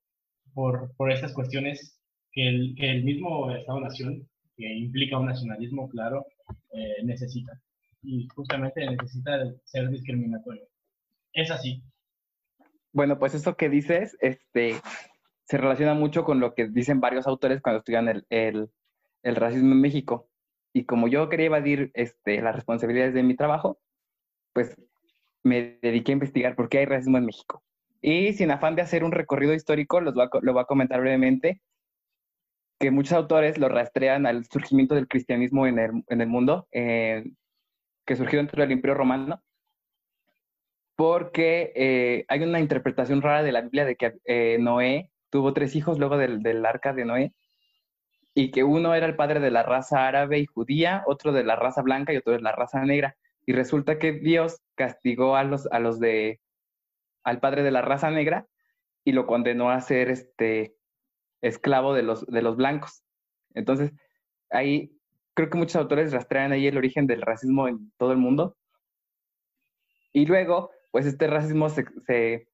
[0.54, 1.98] por, por estas cuestiones
[2.30, 6.24] que el, que el mismo Estado-nación, que implica un nacionalismo claro,
[6.72, 7.52] eh, necesita
[8.02, 10.66] y justamente necesita ser discriminatorio.
[11.32, 11.82] Es así.
[12.92, 14.74] Bueno, pues eso que dices, este,
[15.44, 19.80] se relaciona mucho con lo que dicen varios autores cuando estudian el, el, racismo en
[19.80, 20.28] México.
[20.74, 23.78] Y como yo quería evadir este, las responsabilidades de mi trabajo,
[24.52, 24.76] pues
[25.42, 27.62] me dediqué a investigar por qué hay racismo en México.
[28.00, 31.00] Y sin afán de hacer un recorrido histórico, los voy a, lo voy a comentar
[31.00, 31.62] brevemente,
[32.78, 36.66] que muchos autores lo rastrean al surgimiento del cristianismo en el, en el mundo,
[38.04, 39.42] que surgió dentro del Imperio Romano,
[40.96, 45.74] porque eh, hay una interpretación rara de la Biblia de que eh, Noé tuvo tres
[45.76, 47.34] hijos luego del, del, arca de Noé,
[48.34, 51.56] y que uno era el padre de la raza árabe y judía, otro de la
[51.56, 53.16] raza blanca y otro de la raza negra.
[53.44, 56.40] Y resulta que Dios castigó a los, a los de,
[57.24, 58.46] al padre de la raza negra
[59.04, 60.76] y lo condenó a ser este
[61.40, 63.02] esclavo de los, de los blancos.
[63.54, 63.92] Entonces,
[64.50, 64.92] ahí
[65.34, 68.56] creo que muchos autores rastrean ahí el origen del racismo en todo el mundo.
[70.12, 72.48] Y luego, pues este racismo, se,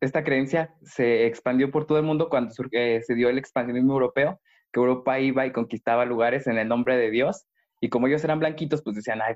[0.00, 4.40] esta creencia se expandió por todo el mundo cuando eh, se dio el expansionismo europeo,
[4.72, 7.46] que Europa iba y conquistaba lugares en el nombre de Dios.
[7.80, 9.34] Y como ellos eran blanquitos, pues decían, ay,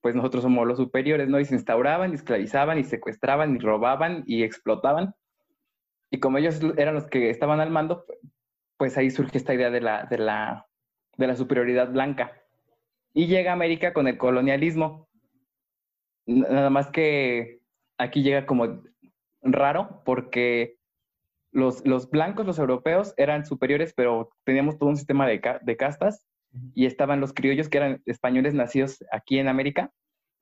[0.00, 1.40] pues nosotros somos los superiores, ¿no?
[1.40, 5.14] Y se instauraban, y esclavizaban, y secuestraban, y robaban, y explotaban.
[6.10, 8.04] Y como ellos eran los que estaban al mando,
[8.76, 10.67] pues ahí surge esta idea de la, de la
[11.18, 12.32] de la superioridad blanca.
[13.12, 15.08] Y llega a América con el colonialismo.
[16.26, 17.60] Nada más que
[17.98, 18.82] aquí llega como
[19.42, 20.78] raro porque
[21.52, 26.26] los, los blancos, los europeos, eran superiores, pero teníamos todo un sistema de, de castas
[26.74, 29.92] y estaban los criollos, que eran españoles nacidos aquí en América,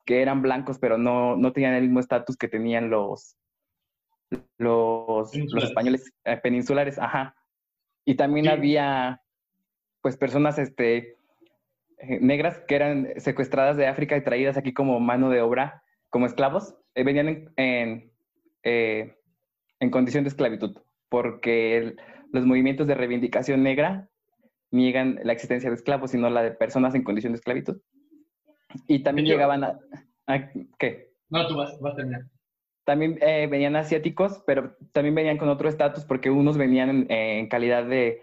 [0.05, 3.37] que eran blancos, pero no, no tenían el mismo estatus que tenían los,
[4.57, 7.35] los, los españoles eh, peninsulares, ajá.
[8.05, 9.21] Y también había,
[10.01, 11.17] pues, personas, este,
[11.97, 16.25] eh, negras que eran secuestradas de África y traídas aquí como mano de obra, como
[16.25, 18.11] esclavos, eh, venían en,
[18.63, 20.77] en, condición de esclavitud,
[21.09, 21.95] porque
[22.31, 24.09] los movimientos de reivindicación negra
[24.71, 27.81] niegan la existencia de esclavos, sino la de personas en condición de esclavitud.
[28.87, 29.79] Y también llegaban a,
[30.77, 31.13] ¿Qué?
[31.29, 32.21] No, tú vas, vas a terminar.
[32.85, 37.85] También eh, venían asiáticos, pero también venían con otro estatus porque unos venían en, calidad
[37.85, 38.21] de,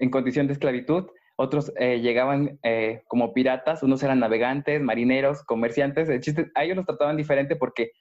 [0.00, 6.08] en condición de esclavitud, otros eh, llegaban eh, como piratas, unos eran navegantes, marineros, comerciantes.
[6.08, 7.92] El chiste, a ellos los trataban diferente porque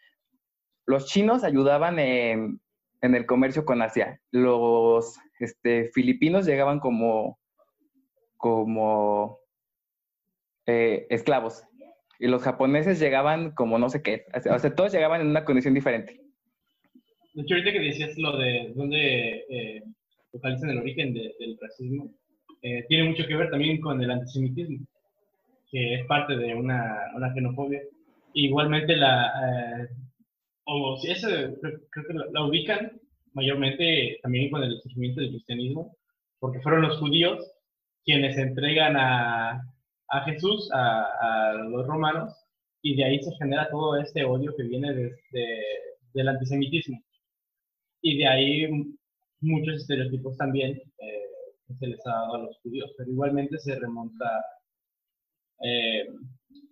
[0.85, 2.59] los chinos ayudaban en,
[3.01, 4.19] el comercio con Asia.
[4.31, 7.39] Los este, filipinos llegaban como,
[8.35, 9.39] como
[10.65, 11.63] esclavos
[12.19, 14.25] y los japoneses llegaban como no sé qué.
[14.53, 16.19] O sea, todos llegaban en una condición diferente.
[17.33, 19.45] De hecho, ahorita que decías lo de dónde
[20.31, 22.11] eh, localizan el origen del racismo,
[22.61, 24.85] eh, tiene mucho que ver también con el antisemitismo,
[25.71, 27.81] que es parte de una, una xenofobia.
[28.33, 29.87] Igualmente, la, eh,
[30.65, 31.27] o si eso,
[31.61, 32.91] creo, que la, ubican
[33.33, 35.95] mayormente también con el surgimiento del cristianismo,
[36.39, 37.39] porque fueron los judíos
[38.03, 39.61] quienes entregan a,
[40.09, 42.33] a Jesús, a, los romanos,
[42.81, 45.63] y de ahí se genera todo este odio que viene desde
[46.13, 47.01] del antisemitismo.
[48.01, 48.69] Y de ahí
[49.41, 54.25] muchos estereotipos también eh, se les ha dado a los judíos, pero igualmente se remonta
[55.63, 56.08] eh,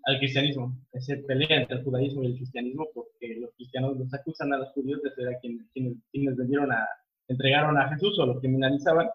[0.06, 4.54] al cristianismo, ese pelea entre el judaísmo y el cristianismo, porque los cristianos los acusan
[4.54, 6.88] a los judíos de ser a quienes, quienes, vendieron a,
[7.28, 9.10] entregaron a Jesús o lo criminalizaban,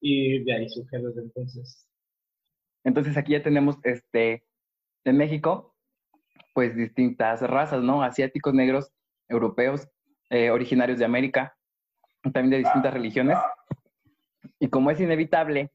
[0.00, 1.90] y de ahí surge desde entonces
[2.84, 4.44] entonces aquí ya tenemos este,
[5.04, 5.74] en México,
[6.54, 8.02] pues distintas razas, ¿no?
[8.02, 8.90] Asiáticos, negros,
[9.28, 9.88] europeos,
[10.30, 11.56] eh, originarios de América,
[12.22, 13.38] también de distintas religiones.
[14.58, 15.70] Y como es inevitable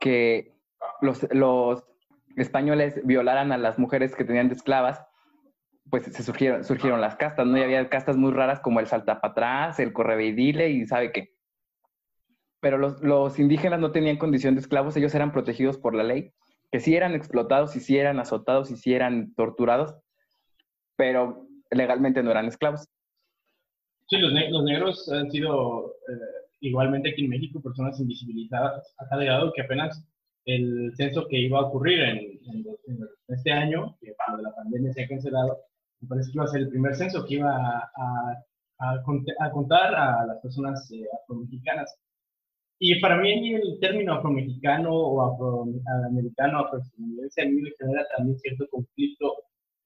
[0.00, 0.52] que
[1.00, 1.84] los, los
[2.36, 5.04] españoles violaran a las mujeres que tenían de esclavas,
[5.90, 7.58] pues se surgieron, surgieron las castas, ¿no?
[7.58, 11.34] Y había castas muy raras como el saltapatrás, el correveidile y sabe qué
[12.64, 16.32] pero los, indígenas no tenían condición de esclavos, ellos eran protegidos por la ley,
[16.72, 19.94] que sí eran explotados y sí eran azotados y sí eran torturados,
[20.96, 22.88] pero legalmente no eran esclavos.
[24.06, 24.32] Sí, los,
[24.64, 30.04] negros han sido eh, igualmente aquí en México personas invisibilizadas a tal que apenas
[30.44, 32.40] el censo que iba a ocurrir en,
[33.28, 35.58] este año, que por la pandemia se ha cancelado,
[36.00, 38.44] me parece que iba a ser el primer censo que iba a,
[38.78, 41.96] a, contar a las personas eh, afromexicanas.
[42.78, 48.66] Y para mí el término afromexicano o afroamericano, afroestadounidense, a mí me genera también cierto
[48.68, 49.32] conflicto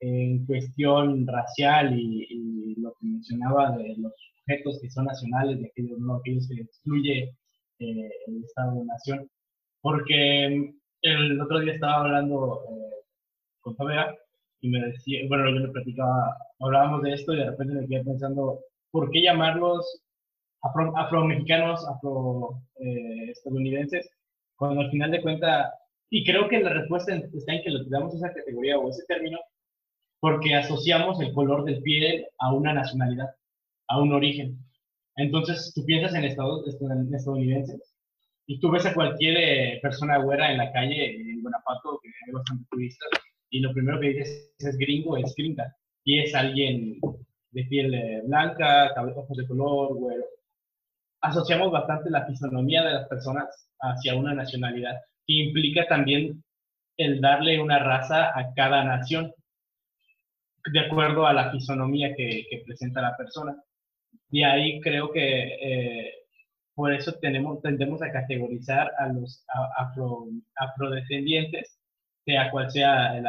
[0.00, 5.98] en cuestión racial y, lo que mencionaba de los sujetos que son nacionales y aquellos,
[5.98, 7.34] no, aquellos que excluye
[7.80, 9.28] eh, el Estado-nación.
[9.80, 13.04] Porque el otro día estaba hablando eh,
[13.60, 14.14] con Fabea
[14.60, 18.04] y me decía, bueno, yo le platicaba, hablábamos de esto y de repente me quedé
[18.04, 20.02] pensando, ¿por qué llamarlos
[20.62, 24.10] afro, afromexicanos, afroestadounidenses, eh,
[24.56, 25.72] cuando al final de cuentas,
[26.10, 29.38] y creo que la respuesta está en que le damos esa categoría o ese término,
[30.20, 33.30] porque asociamos el color del piel a una nacionalidad,
[33.88, 34.58] a un origen.
[35.16, 37.94] Entonces, tú piensas en, estados, estadounidenses
[38.46, 42.32] y tú ves a cualquier eh, persona güera en la calle, en Guanajuato, que hay
[42.32, 43.08] bastante turistas,
[43.50, 46.98] y lo primero que dices es gringo, es gringa, y es alguien
[47.50, 50.24] de piel eh, blanca, ojos de color, güero.
[51.20, 56.42] Asociamos bastante la fisonomía de las personas hacia una nacionalidad, que implica también
[56.96, 59.32] el darle una raza a cada nación,
[60.72, 63.56] de acuerdo a la fisonomía que, presenta la persona.
[64.30, 66.12] Y ahí creo que eh,
[66.74, 69.44] por eso tenemos, tendemos a categorizar a los
[69.76, 70.26] afro,
[70.56, 71.78] afrodescendientes,
[72.24, 73.20] sea cual sea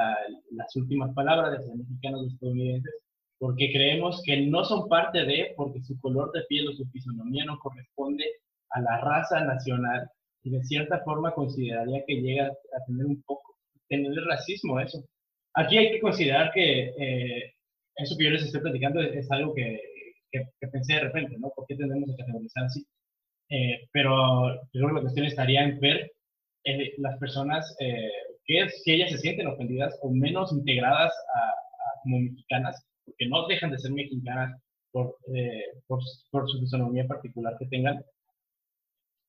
[0.52, 2.94] las últimas palabras de los mexicanos o estadounidenses,
[3.40, 7.46] porque creemos que no son parte de, porque su color de piel o su fisonomía
[7.46, 8.26] no corresponde
[8.72, 10.10] a la raza nacional
[10.44, 13.56] y de cierta forma consideraría que llega a tener un poco,
[13.88, 15.04] tener racismo eso.
[15.56, 17.54] Aquí hay que considerar que eh,
[17.96, 19.80] eso que yo les estoy platicando es, algo que,
[20.32, 21.50] que, pensé de repente, ¿no?
[21.56, 22.86] ¿Por qué tenemos que categorizar así?
[23.50, 26.12] Eh, pero yo creo que la cuestión estaría en ver
[26.66, 27.76] eh, las personas
[28.46, 31.14] que si ellas se sienten ofendidas o menos integradas
[32.04, 36.00] como mexicanas porque no dejan de ser mexicanas por, eh, por,
[36.32, 38.04] por, su fisonomía particular que tengan,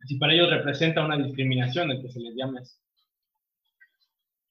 [0.06, 2.60] si para ellos representa una discriminación el que se les llame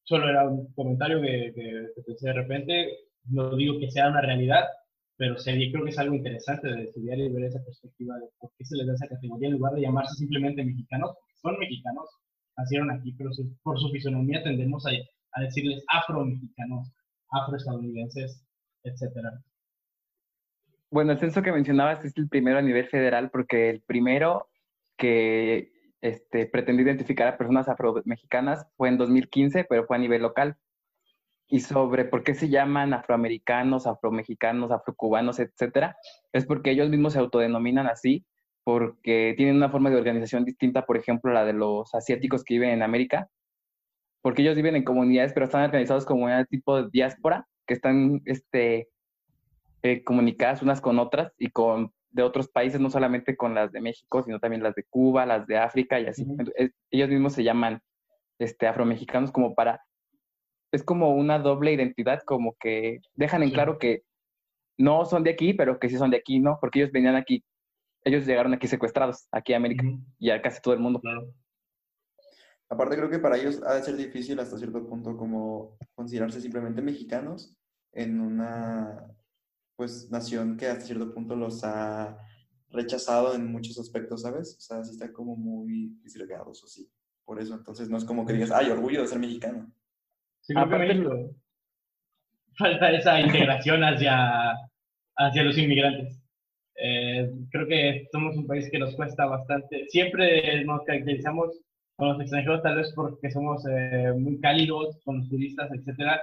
[0.09, 4.63] solo era un comentario que, que, pensé de repente, no digo que sea una realidad,
[5.17, 8.49] pero sería, creo que es algo interesante de estudiar y ver esa perspectiva de por
[8.57, 12.09] qué se les da esa categoría en lugar de llamarse simplemente mexicanos, porque son mexicanos,
[12.57, 13.29] nacieron aquí, pero
[13.61, 14.89] por su fisonomía tendemos a,
[15.33, 16.91] a decirles afro-mexicanos,
[17.29, 18.43] afroestadounidenses,
[18.83, 19.39] etcétera.
[20.89, 24.49] Bueno, el censo que mencionabas es el primero a nivel federal porque el primero
[24.97, 30.57] que este, pretendió identificar a personas afro-mexicanas fue en 2015, pero fue a nivel local.
[31.47, 35.97] Y sobre por qué se llaman afroamericanos, afromexicanos, afrocubanos, etcétera,
[36.31, 38.25] es porque ellos mismos se autodenominan así,
[38.63, 42.69] porque tienen una forma de organización distinta, por ejemplo, la de los asiáticos que viven
[42.69, 43.29] en América,
[44.21, 48.21] porque ellos viven en comunidades, pero están organizados como un tipo de diáspora, que están
[48.25, 48.89] este,
[49.81, 53.81] eh, comunicadas unas con otras y con de otros países, no solamente con las de
[53.81, 56.25] México, sino también las de Cuba, las de África y así.
[56.91, 57.81] ellos mismos se llaman
[58.39, 59.81] este, afromexicanos como para,
[60.71, 64.03] es como una doble identidad, como que dejan en claro que
[64.77, 66.57] no son de aquí, pero que sí son de aquí, ¿no?
[66.59, 67.43] Porque ellos venían aquí,
[68.03, 69.83] ellos llegaron aquí secuestrados, aquí a América,
[70.17, 70.99] y a casi todo el mundo.
[71.01, 71.33] Claro.
[72.69, 76.81] Aparte creo que para ellos ha de ser difícil hasta cierto punto como considerarse simplemente
[76.81, 77.55] mexicanos
[77.91, 79.07] en una
[79.79, 82.17] pues nación que hasta cierto punto los ha
[82.69, 84.57] rechazado en muchos aspectos, ¿sabes?
[84.57, 86.91] O sea, sí están como muy disgregados o sí.
[87.23, 89.71] Por eso, entonces no es como que digas, ay, orgullo de ser mexicano.
[90.41, 91.33] Sí, México
[92.57, 94.51] falta esa integración hacia,
[95.15, 96.21] hacia los inmigrantes.
[96.75, 99.87] Eh, creo que somos un país que nos cuesta bastante.
[99.87, 101.57] Siempre nos caracterizamos
[101.95, 106.21] con los extranjeros, tal vez porque somos eh, muy cálidos con los turistas, etcétera,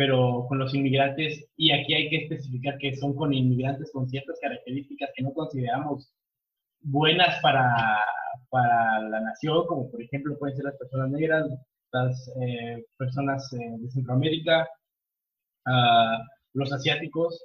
[0.00, 4.38] pero con los inmigrantes, y aquí hay que especificar que son con inmigrantes con ciertas
[4.40, 6.10] características que no consideramos
[6.80, 7.98] buenas para,
[8.48, 11.50] para la nación, como por ejemplo pueden ser las personas negras,
[11.92, 14.66] las eh, personas eh, de Centroamérica,
[15.66, 17.44] uh, los asiáticos,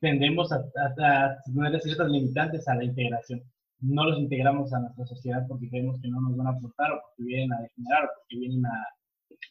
[0.00, 3.40] tendemos a, a, tener ciertas limitantes a la integración.
[3.78, 7.00] No los integramos a nuestra sociedad porque creemos que no nos van a aportar o
[7.00, 8.84] porque vienen a degenerar o porque vienen a,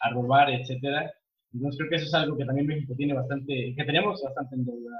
[0.01, 1.09] a robar, etcétera
[1.53, 4.65] entonces creo que eso es algo que también México tiene bastante, que tenemos bastante en
[4.65, 4.91] deuda,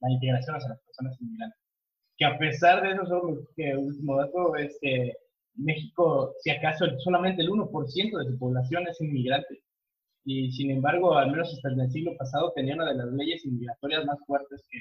[0.00, 1.60] la integración hacia las personas inmigrantes.
[2.16, 5.12] Que a pesar de eso, solo que último dato es que
[5.54, 9.62] México, si acaso solamente el 1% de su población es inmigrante.
[10.24, 14.04] Y sin embargo, al menos hasta el siglo pasado, tenía una de las leyes inmigratorias
[14.04, 14.78] más fuertes que,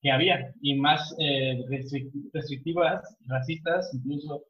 [0.00, 1.62] que había y más eh,
[2.32, 4.44] restrictivas, racistas, incluso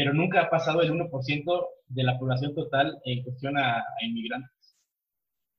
[0.00, 4.50] pero nunca ha pasado el 1% de la población total en cuestión a, inmigrantes.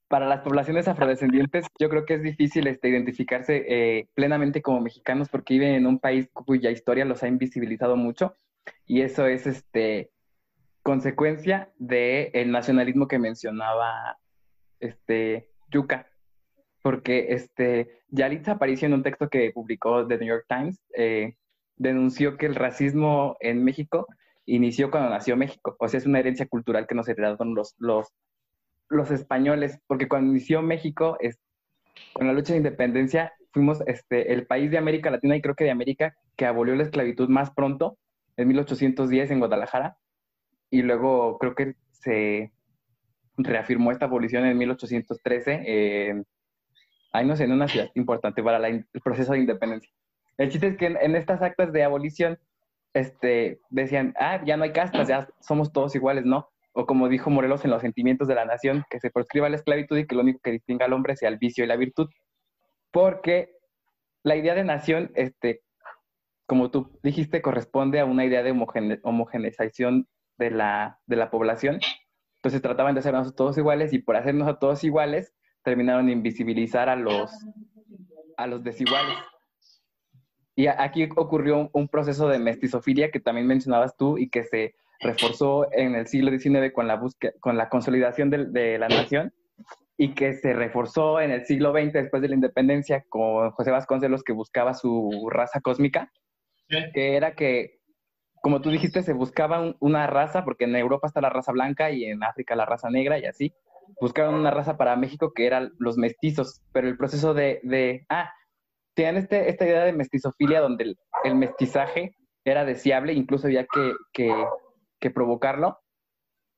[0.07, 5.29] Para las poblaciones afrodescendientes, yo creo que es difícil este, identificarse eh, plenamente como mexicanos
[5.29, 8.35] porque viven en un país cuya historia los ha invisibilizado mucho
[8.87, 10.09] y eso es este,
[10.81, 14.17] consecuencia del nacionalismo que mencionaba
[14.79, 16.07] este, Yuka.
[16.81, 21.35] Porque este, Yalitza apareció en un texto que publicó The New York Times, eh,
[21.75, 24.07] denunció que el racismo en México
[24.45, 25.75] inició cuando nació México.
[25.79, 28.07] O sea, es una herencia cultural que nos heredaron los, los,
[28.89, 31.39] los españoles, porque cuando inició México, es,
[32.13, 35.65] con la lucha de independencia, fuimos este, el país de América Latina y creo que
[35.65, 37.97] de América que abolió la esclavitud más pronto,
[38.37, 39.97] en 1810 en Guadalajara,
[40.69, 42.51] y luego creo que se
[43.37, 46.23] reafirmó esta abolición en 1813, eh,
[47.13, 49.91] ahí no sé, en una ciudad importante para el proceso de independencia.
[50.37, 52.39] El chiste es que en, estas actas de abolición
[52.93, 56.49] este, decían, ah, ya no hay castas, ya somos todos iguales, ¿no?
[56.73, 59.97] O como dijo Morelos en Los Sentimientos de la Nación, que se proscriba la esclavitud
[59.97, 62.09] y que lo único que distinga al hombre sea el vicio y la virtud.
[62.91, 63.55] Porque
[64.23, 65.61] la idea de nación, este,
[66.45, 68.51] como tú dijiste, corresponde a una idea de
[69.03, 71.79] homogeneización de la, de la población.
[72.37, 76.89] Entonces trataban de hacernos todos iguales y por hacernos a todos iguales terminaron de invisibilizar
[76.89, 77.31] a los,
[78.37, 79.15] a los desiguales.
[80.55, 85.71] Y aquí ocurrió un, proceso de mestizofilia que también mencionabas tú y que se reforzó
[85.71, 87.01] en el siglo XIX con la,
[87.39, 89.33] con la consolidación de, la nación
[89.97, 94.23] y que se reforzó en el siglo XX después de la independencia con José Vasconcelos
[94.23, 96.11] que buscaba su raza cósmica,
[96.67, 97.79] que era que,
[98.41, 102.05] como tú dijiste, se buscaba una raza, porque en Europa está la raza blanca y
[102.05, 103.53] en África la raza negra y así,
[103.99, 108.31] buscaban una raza para México que eran los mestizos, pero el proceso de, de ah,
[108.93, 113.65] tenían este, esta idea de mestizofilia donde el, mestizaje era deseable, incluso había
[114.13, 115.79] que, provocarlo,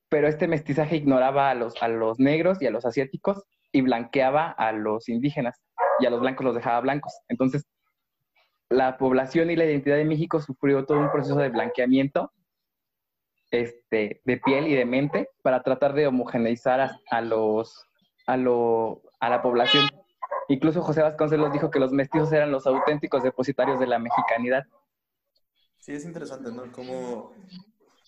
[0.08, 1.74] pero este mestizaje ignoraba a los,
[2.18, 5.60] negros y a los asiáticos y blanqueaba a los indígenas
[5.98, 7.12] y a los blancos los dejaba blancos.
[7.28, 7.66] Entonces,
[8.68, 12.32] la población y la identidad de México sufrió todo un proceso de blanqueamiento
[13.50, 16.80] este, de piel y de mente para tratar de homogeneizar
[17.10, 17.20] a
[18.36, 19.88] la población.
[20.48, 24.64] Incluso José Vasconcelos dijo que los mestizos eran los auténticos depositarios de la mexicanidad.
[25.78, 26.70] Sí, es interesante, ¿no?
[26.72, 27.34] Cómo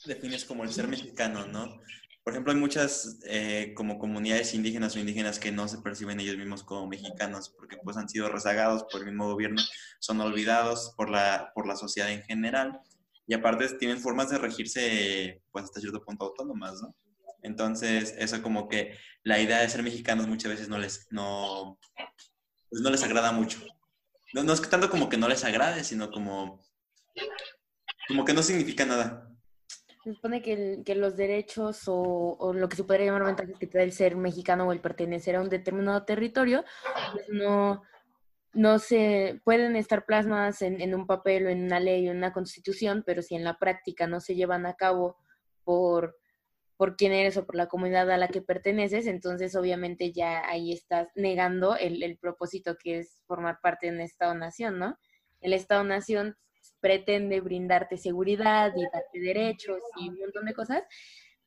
[0.04, 1.80] defines como el ser mexicano, ¿no?
[2.22, 6.36] Por ejemplo, hay muchas eh, como comunidades indígenas o indígenas que no se perciben ellos
[6.36, 9.62] mismos como mexicanos porque pues han sido rezagados por el mismo gobierno,
[10.00, 12.80] son olvidados por la, por la sociedad en general
[13.28, 16.94] y aparte tienen formas de regirse pues hasta cierto punto autónomas, ¿no?
[17.46, 21.78] Entonces, eso como que la idea de ser mexicanos muchas veces no les, no,
[22.68, 23.60] pues no les agrada mucho.
[24.34, 26.60] No, no es que tanto como que no les agrade, sino como,
[28.08, 29.30] como que no significa nada.
[30.02, 33.78] Se supone que, que los derechos o, lo que se podría llamar ventajas que te
[33.78, 36.64] da el ser mexicano o el pertenecer a un determinado territorio,
[37.12, 37.82] pues no,
[38.54, 42.18] no se pueden estar plasmadas en, en, un papel o en una ley o en
[42.18, 45.16] una constitución, pero si en la práctica no se llevan a cabo
[45.62, 46.16] por,
[46.76, 50.72] por quién eres o por la comunidad a la que perteneces, entonces obviamente ya ahí
[50.72, 54.98] estás negando el, el propósito que es formar parte de un Estado-nación, ¿no?
[55.40, 56.36] El Estado-nación
[56.80, 60.82] pretende brindarte seguridad y darte derechos y un montón de cosas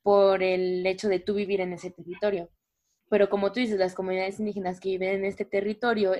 [0.02, 2.50] por el hecho de tú vivir en ese territorio.
[3.08, 6.14] Pero como tú dices, las comunidades indígenas que viven en este territorio,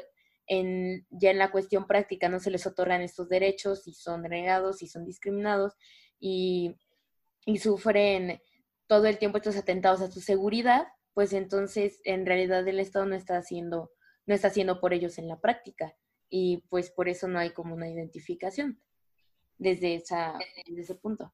[0.46, 4.82] en, ya en la cuestión práctica no se les otorgan estos derechos y son negados
[4.82, 5.74] y son discriminados
[6.18, 6.76] y,
[7.46, 8.40] y sufren
[8.90, 13.14] todo el tiempo estos atentados a su seguridad, pues entonces en realidad el Estado no
[13.14, 13.92] está haciendo,
[14.26, 15.94] no está haciendo por ellos en la práctica
[16.28, 18.82] y pues por eso no hay como una identificación
[19.58, 20.36] desde, esa,
[20.66, 21.32] desde ese punto.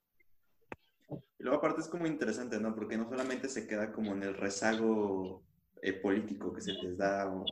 [1.09, 2.75] Y luego aparte es como interesante, ¿no?
[2.75, 5.43] Porque no solamente se queda como en el rezago
[5.81, 7.43] eh, político que se les da o,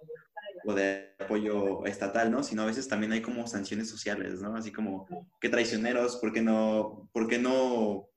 [0.66, 2.42] o, de apoyo estatal, ¿no?
[2.42, 4.54] Sino a veces también hay como sanciones sociales, ¿no?
[4.54, 5.06] Así como,
[5.40, 8.10] qué traicioneros, ¿por qué no, por qué no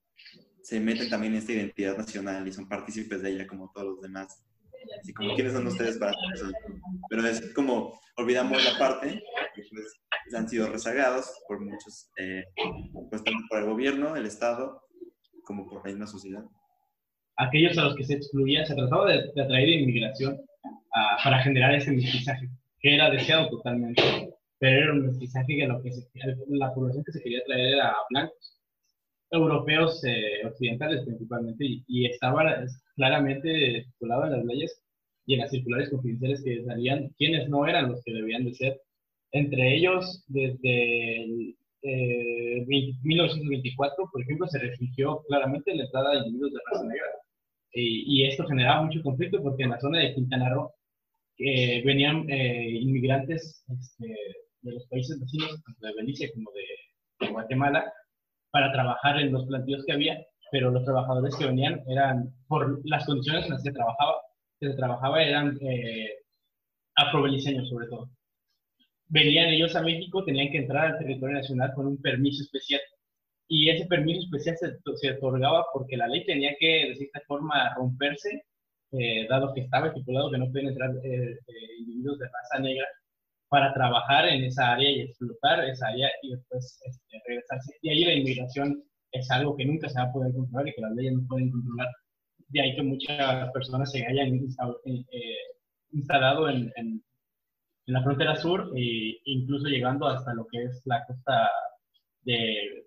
[0.67, 4.01] se meten también en esta identidad nacional y son partícipes de ella como todos los
[4.01, 4.43] demás?
[4.99, 6.51] Así como, ¿quiénes son ustedes para eso?
[7.09, 9.23] Pero es como, olvidamos la parte
[9.55, 9.97] que pues
[10.35, 12.43] han sido rezagados por muchos, eh,
[13.09, 14.81] pues tanto por el gobierno, el Estado,
[15.45, 16.43] como por la misma sociedad.
[17.37, 21.75] Aquellos a los que se excluía, se trataba de, de atraer inmigración uh, para generar
[21.75, 22.49] ese mestizaje,
[22.81, 24.03] que era deseado totalmente,
[24.59, 26.05] pero era un mestizaje que, lo que se,
[26.49, 28.56] la población que se quería traer era blancos,
[29.31, 32.43] europeos eh, occidentales principalmente, y, y estaba
[32.95, 34.81] claramente estipulado en las leyes
[35.25, 38.81] y en las circulares confidenciales que salían quiénes no eran los que debían de ser
[39.31, 46.53] entre ellos, desde el, eh, 1924, por ejemplo, se restringió claramente la entrada de individuos
[46.53, 47.07] de raza negra.
[47.73, 50.71] Y, y, esto generaba mucho conflicto porque en la zona de Quintana Roo
[51.37, 54.07] eh, venían eh, inmigrantes este,
[54.61, 57.93] de los países vecinos, tanto de Belice como de, de, Guatemala,
[58.57, 60.17] para trabajar en los plantíos que había,
[60.51, 64.15] pero los trabajadores que venían eran, por las condiciones en las que trabajaba,
[64.59, 66.09] que se trabajaba eran eh,
[67.69, 68.09] sobre todo
[69.09, 72.81] venían ellos a México, tenían que entrar al territorio nacional con un permiso especial.
[73.47, 77.73] Y ese permiso especial se, se otorgaba porque la ley tenía que, de cierta forma,
[77.75, 78.43] romperse,
[78.91, 82.85] eh, dado que estaba estipulado que no pueden entrar eh, eh, individuos de raza negra
[83.49, 87.75] para trabajar en esa área y explotar esa área y después este, regresarse.
[87.81, 90.81] Y ahí la inmigración es algo que nunca se va a poder controlar y que
[90.81, 91.87] las leyes no pueden controlar.
[92.49, 95.35] De ahí que muchas personas se hayan eh,
[95.91, 97.01] instalado en, en
[97.87, 101.49] en la frontera sur, e incluso llegando hasta lo que es la costa
[102.23, 102.85] de,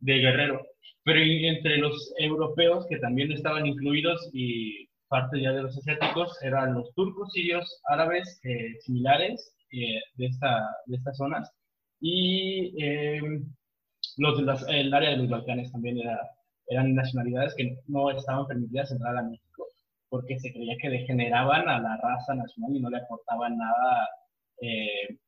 [0.00, 0.60] de Guerrero.
[1.02, 6.74] Pero entre los europeos, que también estaban incluidos y parte ya de los asiáticos, eran
[6.74, 11.50] los turcos, sirios, árabes, eh, similares eh, de, esta, de estas zonas.
[12.00, 13.20] Y eh,
[14.18, 16.18] los las, el área de los Balcanes también era,
[16.68, 19.66] eran nacionalidades que no estaban permitidas entrar a México
[20.08, 24.08] porque se creía que degeneraban a la raza nacional y no le aportaban nada
[24.60, 25.18] eh,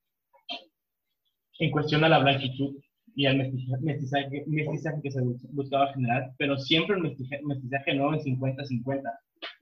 [1.58, 2.76] en cuestión a la blanquitud
[3.16, 5.20] y al mestizaje, mestizaje, que se
[5.50, 9.02] buscaba generar, pero siempre un mestizaje, mestizaje no en 50-50,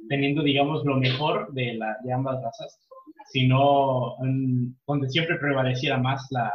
[0.09, 2.79] teniendo, digamos, lo mejor de, la, de ambas razas,
[3.31, 6.53] sino en, donde siempre prevaleciera más la,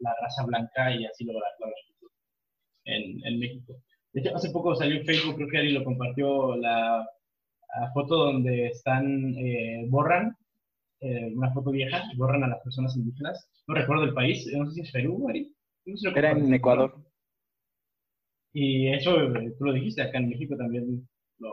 [0.00, 1.68] la, raza blanca y así lograr la
[2.84, 3.74] en, en, México.
[4.12, 7.06] De hecho, hace poco salió en Facebook, creo que Ari lo compartió, la,
[7.80, 10.36] la foto donde están, eh, borran
[11.02, 13.48] eh, una foto vieja borran a las personas indígenas.
[13.66, 15.50] No recuerdo el país, no sé si es Perú, Ari.
[15.86, 16.94] No sé Era en Ecuador.
[18.52, 21.08] Y eso, eh, tú lo dijiste, acá en México también
[21.38, 21.50] lo,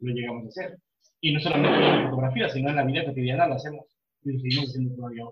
[0.00, 0.78] lo llegamos a hacer.
[1.20, 3.84] Y no solamente en la fotografía, sino en la vida cotidiana lo hacemos.
[4.22, 5.24] Y lo seguimos haciendo todavía.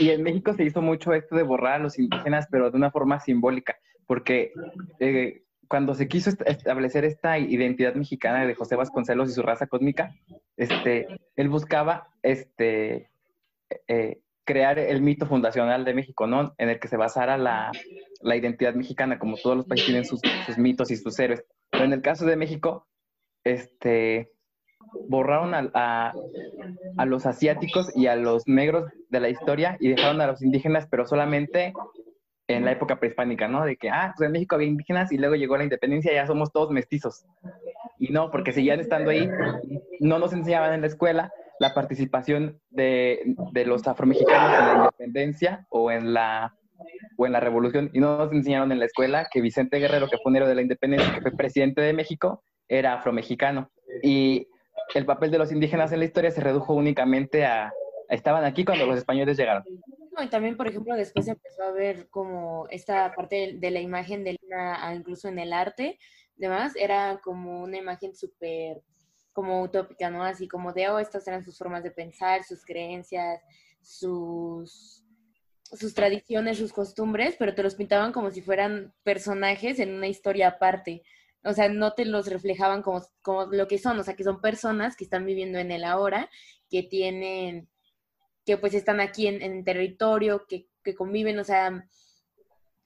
[0.00, 2.90] Y en México se hizo mucho esto de borrar a los indígenas, pero de una
[2.90, 3.76] forma simbólica,
[4.06, 4.52] porque
[5.00, 10.14] eh, cuando se quiso establecer esta identidad mexicana de José Vasconcelos y su raza cósmica,
[10.56, 13.10] este, él buscaba este,
[13.86, 16.54] eh, crear el mito fundacional de México, ¿no?
[16.56, 17.70] En el que se basara la,
[18.22, 21.44] la identidad mexicana, como todos los países tienen sus, sus, mitos y sus héroes.
[21.70, 22.86] Pero en el caso de México,
[23.44, 24.32] este,
[25.08, 26.12] borraron a, a,
[26.96, 30.86] a, los asiáticos y a los negros de la historia y dejaron a los indígenas,
[30.90, 31.72] pero solamente
[32.48, 33.64] en la época prehispánica, ¿no?
[33.64, 36.26] De que, ah, pues en México había indígenas y luego llegó la independencia y ya
[36.26, 37.26] somos todos mestizos.
[37.98, 39.28] Y no, porque seguían estando ahí,
[40.00, 45.66] no nos enseñaban en la escuela la participación de, de los afromexicanos en la independencia
[45.70, 46.54] o en la,
[47.16, 50.18] o en la revolución y no nos enseñaron en la escuela que Vicente Guerrero, que
[50.18, 53.70] fue un héroe de la independencia, que fue presidente de México, era afromexicano.
[54.02, 54.46] Y
[54.94, 57.72] el papel de los indígenas en la historia se redujo únicamente a,
[58.08, 59.64] estaban aquí cuando los españoles llegaron
[60.22, 64.36] y también, por ejemplo, después empezó a ver como esta parte de, la imagen de
[64.40, 65.98] Lina, incluso en el arte,
[66.36, 68.82] demás, era como una imagen súper
[69.32, 70.24] como utópica, ¿no?
[70.24, 73.40] Así como de, oh, estas eran sus formas de pensar, sus creencias,
[73.80, 75.04] sus,
[75.62, 80.48] sus tradiciones, sus costumbres, pero te los pintaban como si fueran personajes en una historia
[80.48, 81.02] aparte.
[81.44, 84.40] O sea, no te los reflejaban como, como lo que son, o sea, que son
[84.40, 86.28] personas que están viviendo en el ahora,
[86.68, 87.68] que tienen
[88.48, 91.86] que pues están aquí en, en territorio, que, que, conviven, o sea,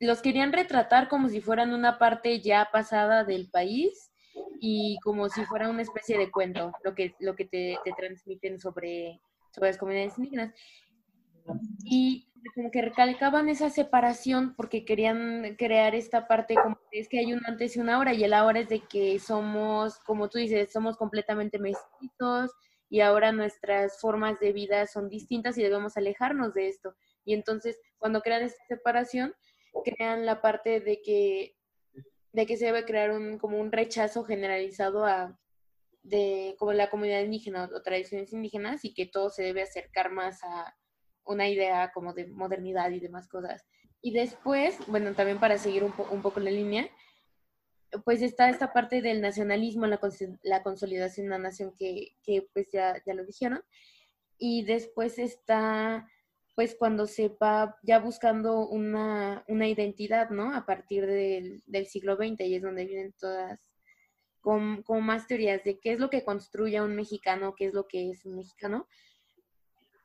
[0.01, 4.11] los querían retratar como si fueran una parte ya pasada del país
[4.61, 8.59] y como si fuera una especie de cuento, lo que, lo que te, te transmiten
[8.59, 9.21] sobre,
[9.55, 10.53] sobre las comunidades indígenas.
[11.85, 17.19] Y como que recalcaban esa separación porque querían crear esta parte como que es que
[17.19, 20.39] hay un antes y una ahora y el ahora es de que somos, como tú
[20.39, 22.51] dices, somos completamente mestizos,
[22.93, 26.95] y ahora nuestras formas de vida son distintas y debemos alejarnos de esto.
[27.25, 29.35] Y entonces, cuando crean esta separación,
[29.83, 31.57] crean la parte de que,
[32.33, 35.41] de que se debe crear un, como un rechazo generalizado a
[36.03, 40.45] de como la comunidad indígena o tradiciones indígenas y que todo se debe acercar más
[40.45, 40.77] a
[41.25, 43.65] una idea como de modernidad y demás cosas.
[44.01, 45.93] Y después, bueno, también para seguir un,
[46.23, 46.91] poco la línea,
[48.05, 50.01] pues está esta parte del nacionalismo, la,
[50.43, 53.63] la consolidación de una nación que, que pues ya, ya, lo dijeron.
[54.39, 56.09] Y después está,
[56.57, 60.53] pues cuando se va ya buscando una, una identidad, ¿no?
[60.53, 63.61] A partir del, del, siglo XX y es donde vienen todas
[64.41, 67.75] con, con, más teorías de qué es lo que construye a un mexicano, qué es
[67.75, 68.89] lo que es un mexicano.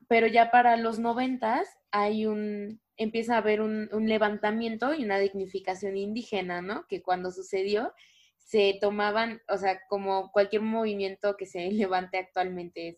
[0.08, 5.98] Pero ya para los noventas hay un, empieza a haber un, levantamiento y una dignificación
[5.98, 6.86] indígena, ¿no?
[6.88, 7.94] Que cuando sucedió
[8.38, 12.98] se tomaban, o sea, como cualquier movimiento que se levante actualmente es,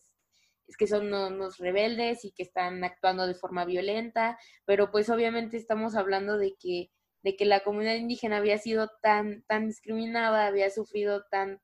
[0.67, 5.57] es que son unos rebeldes y que están actuando de forma violenta, pero pues obviamente
[5.57, 6.91] estamos hablando de que,
[7.23, 11.59] de que la comunidad indígena había sido tan, tan discriminada, había sufrido tan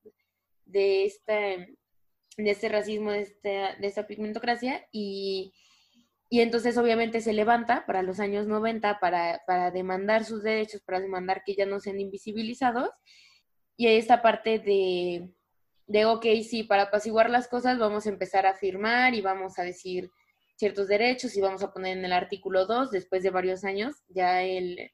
[0.66, 1.78] de este,
[2.38, 5.54] de este racismo, de, este, de esta pigmentocracia y
[6.30, 11.00] y entonces obviamente se levanta para los años 90 para, para demandar sus derechos, para
[11.00, 12.90] demandar que ya no sean invisibilizados.
[13.78, 15.30] Y hay esta parte de,
[15.88, 19.64] de, ok, sí, para apaciguar las cosas vamos a empezar a firmar y vamos a
[19.64, 20.10] decir
[20.58, 24.42] ciertos derechos y vamos a poner en el artículo 2, después de varios años, ya
[24.42, 24.92] el,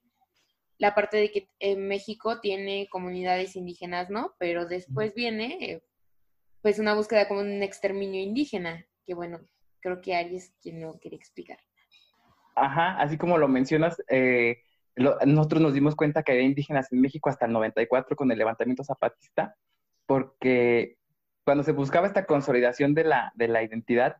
[0.80, 4.36] la parte de que en México tiene comunidades indígenas, ¿no?
[4.40, 5.84] Pero después viene eh,
[6.62, 9.40] pues una búsqueda como un exterminio indígena, que bueno,
[9.82, 11.58] creo que Ari es quien lo quiere explicar.
[12.56, 14.62] Ajá, así como lo mencionas, eh,
[14.96, 18.84] nosotros nos dimos cuenta que había indígenas en México hasta el 94 con el levantamiento
[18.84, 19.56] zapatista,
[20.06, 20.98] porque
[21.44, 24.18] cuando se buscaba esta consolidación de la, de la identidad,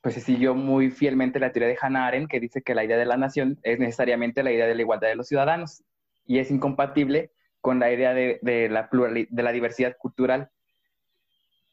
[0.00, 2.96] pues se siguió muy fielmente la teoría de Hannah Arendt, que dice que la idea
[2.96, 5.84] de la nación es necesariamente la idea de la igualdad de los ciudadanos
[6.26, 10.50] y es incompatible con la idea de, de la, de la diversidad cultural.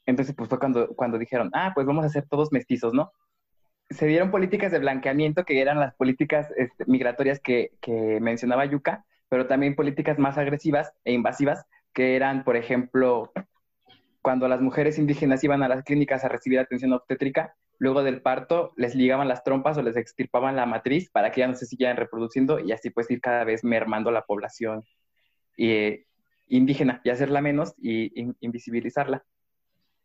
[0.10, 3.12] Entonces, pues fue cuando, dijeron, ah, pues vamos a ser todos mestizos, ¿no?
[3.90, 9.06] Se dieron políticas de blanqueamiento, que eran las políticas este, migratorias que, que mencionaba Yuka,
[9.30, 13.32] pero también políticas más agresivas e invasivas, que eran, por ejemplo,
[14.22, 18.74] cuando las mujeres indígenas iban a las clínicas a recibir atención obstétrica, luego del parto
[18.78, 21.98] les ligaban las trompas o les extirpaban la matriz para que ya no se siguieran
[21.98, 24.84] reproduciendo y así pues ir cada vez mermando la población
[25.58, 26.06] eh,
[26.48, 29.24] indígena y hacerla menos y invisibilizarla.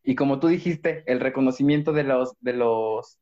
[0.05, 3.19] Y como tú dijiste, el reconocimiento de los, de los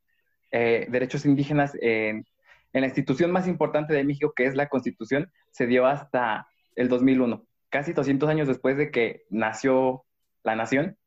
[0.50, 2.26] eh, derechos indígenas en,
[2.72, 6.88] en, la institución más importante de México, que es la Constitución, se dio hasta el
[6.88, 10.04] 2001, casi 200 años después de que nació
[10.42, 10.98] la nación.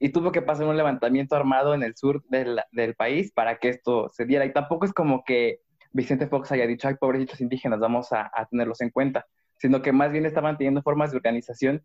[0.00, 3.68] Y tuvo que pasar un levantamiento armado en el sur del, del país para que
[3.68, 4.44] esto se diera.
[4.46, 5.60] Y tampoco es como que
[5.92, 9.26] Vicente Fox haya dicho, ay, pobrecitos indígenas, vamos a, a tenerlos en cuenta.
[9.56, 11.84] sino que más bien estaban teniendo formas de organización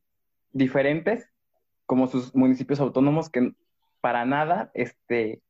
[0.51, 1.27] diferentes,
[1.85, 3.53] como sus municipios autónomos, que
[4.01, 5.41] para nada este,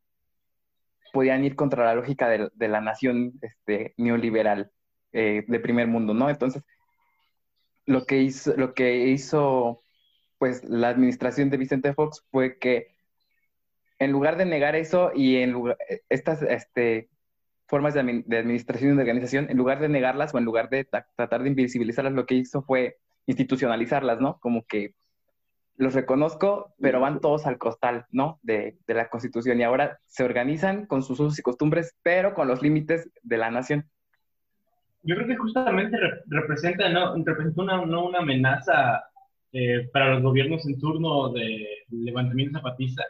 [1.11, 4.71] podían ir contra la lógica de, la nación este, neoliberal
[5.11, 6.29] eh, de primer mundo, ¿no?
[6.29, 6.63] Entonces,
[7.85, 9.83] lo que hizo, lo que hizo
[10.37, 12.87] pues la administración de Vicente Fox fue que
[13.97, 15.55] en lugar de negar eso y en
[16.09, 17.09] estas este,
[17.67, 21.43] formas de, administración y de organización, en lugar de negarlas o en lugar de tratar
[21.43, 24.37] de invisibilizarlas, lo que hizo fue institucionalizarlas, ¿no?
[24.39, 24.95] Como que
[25.77, 28.39] los reconozco, pero van todos al costal, ¿no?
[28.43, 32.47] De, de, la Constitución y ahora se organizan con sus usos y costumbres, pero con
[32.47, 33.85] los límites de la nación.
[35.01, 35.97] Yo creo que justamente
[36.27, 37.15] representa, ¿no?
[37.25, 39.03] representa una, no una amenaza
[39.51, 43.03] eh, para los gobiernos en turno de levantamiento zapatista,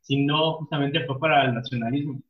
[0.00, 2.20] sino justamente fue para el nacionalismo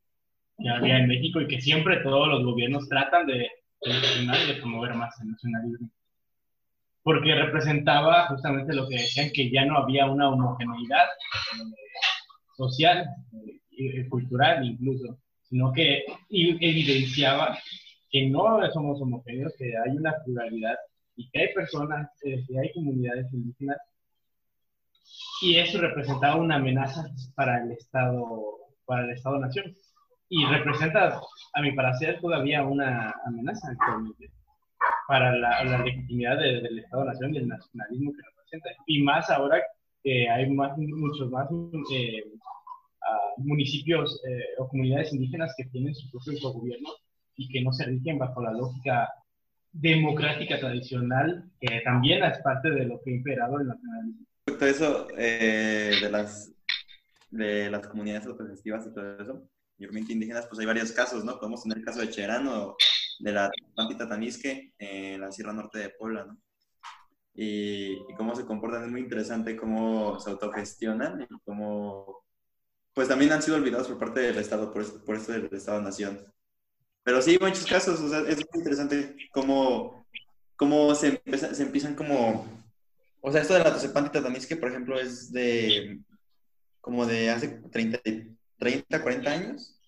[0.59, 3.49] que había en México y que siempre todos los gobiernos tratan de,
[3.83, 5.91] de, de promover más el nacionalismo
[7.03, 11.65] porque representaba justamente lo que decían, que ya no había una homogeneidad eh,
[12.57, 13.07] social
[13.71, 17.59] y cultural incluso, sino que evidenciaba
[18.11, 20.77] que no somos homogéneos, que hay una pluralidad
[21.17, 23.79] y que hay personas, eh, que hay comunidades indígenas,
[25.43, 29.75] y eso representaba una amenaza para el Estado, para el Estado-Nación.
[30.29, 31.21] Y representa,
[31.55, 34.31] a mi parecer, todavía una amenaza actualmente
[35.09, 38.71] para la, legitimidad del Estado-Nación y el nacionalismo que representa.
[38.87, 39.63] Y más ahora
[40.03, 41.49] que hay más, muchos más
[41.93, 42.25] eh,
[43.03, 46.91] ah, municipios eh, o comunidades indígenas que tienen su propio gobierno
[47.37, 49.09] y que no se rigen bajo la lógica
[49.73, 54.27] democrática tradicional, que también es parte de lo que ha imperado el nacionalismo.
[54.47, 56.53] Respecto a eso, eh, de, las,
[57.31, 59.43] de las comunidades autogestivas y todo eso,
[59.79, 61.39] mayormente indígenas, pues hay varios casos, ¿no?
[61.39, 62.77] Podemos tener el caso de Cherano
[63.21, 66.39] de la Pantita Tanisque en la Sierra Norte de Puebla, ¿no?
[67.35, 72.25] Y, cómo se comportan es muy interesante, cómo se autogestionan y cómo,
[72.93, 76.21] pues también han sido olvidados por parte del Estado, por esto, por esto del Estado-Nación.
[77.03, 80.07] Pero sí, muchos casos, o sea, es muy interesante cómo,
[80.57, 81.23] cómo se,
[81.55, 82.47] se empiezan como,
[83.21, 86.01] o sea, esto de la Pantita Tanisque, por ejemplo, es de,
[86.81, 88.01] como de hace 30,
[88.59, 89.80] 30 40 años,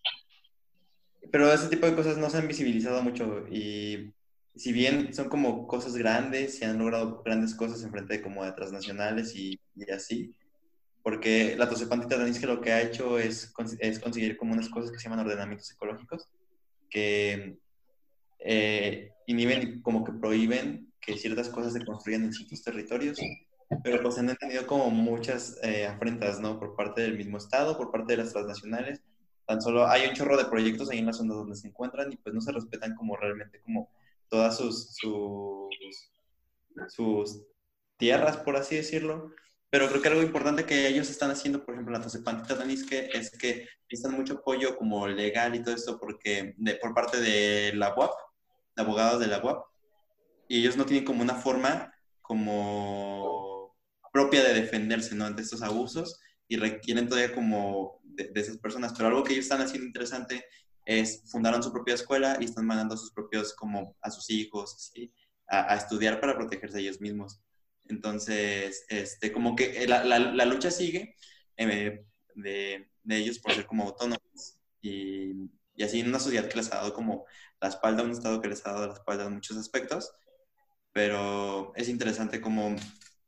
[1.33, 4.13] pero ese tipo de cosas no se han visibilizado mucho y
[4.55, 8.45] si bien son como cosas grandes, se han logrado grandes cosas en frente de como
[8.45, 9.59] de transnacionales y,
[9.95, 10.35] así,
[11.03, 14.99] porque la Tosepantita que lo que ha hecho es, es conseguir como unas cosas que
[14.99, 16.29] se llaman ordenamientos ecológicos,
[16.91, 17.57] que
[18.39, 23.19] eh, inhiben como que prohíben que ciertas cosas se construyan en ciertos territorios,
[23.83, 26.61] pero pues han tenido como muchas eh, afrentas, ¿no?
[26.61, 29.01] Por parte del mismo Estado, por parte de las transnacionales,
[29.47, 32.17] Tan solo hay un chorro de proyectos ahí en las zonas donde se encuentran y
[32.17, 33.91] pues no se respetan como realmente como
[34.29, 34.95] todas sus,
[36.89, 37.43] sus,
[37.97, 39.33] tierras, por así decirlo.
[39.71, 43.31] Pero creo que algo importante que ellos están haciendo, por ejemplo, la Tosepantita Tanisque, es
[43.31, 47.95] que necesitan mucho apoyo como legal y todo esto porque de, por parte de la
[47.95, 48.13] UAP,
[48.77, 49.65] de abogados de la UAP,
[50.49, 53.75] y ellos no tienen como una forma como
[54.13, 55.25] propia de defenderse ¿no?
[55.25, 56.21] ante estos abusos
[56.53, 58.93] y requieren todavía como de, esas personas.
[58.93, 60.45] Pero algo que ellos están haciendo interesante
[60.85, 64.93] es fundaron su propia escuela y están mandando a sus propios, como a sus hijos,
[65.49, 67.41] a, estudiar para protegerse ellos mismos.
[67.89, 71.17] Entonces, este, como que la, la, lucha sigue
[71.57, 76.59] eh, de, de, ellos por ser como autónomos y, y, así en una sociedad que
[76.59, 77.25] les ha dado como
[77.63, 80.13] la espalda, un estado que les ha dado la espalda en muchos aspectos,
[80.93, 82.77] pero es interesante como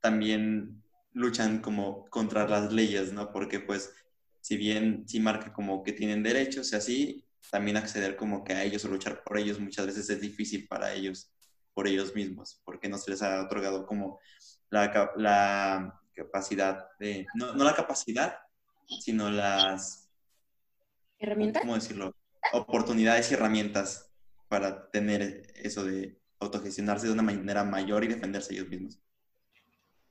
[0.00, 0.83] también
[1.14, 3.32] luchan como contra las leyes, ¿no?
[3.32, 3.94] Porque pues
[4.40, 8.64] si bien sí marca como que tienen derechos y así, también acceder como que a
[8.64, 11.32] ellos o luchar por ellos muchas veces es difícil para ellos,
[11.72, 14.20] por ellos mismos, porque no se les ha otorgado como
[14.70, 18.38] la, la capacidad de, no, no la capacidad,
[19.00, 20.10] sino las...
[21.18, 21.62] ¿Herramientas?
[21.62, 22.14] ¿Cómo decirlo?
[22.52, 24.10] Oportunidades y herramientas
[24.48, 29.00] para tener eso de autogestionarse de una manera mayor y defenderse ellos mismos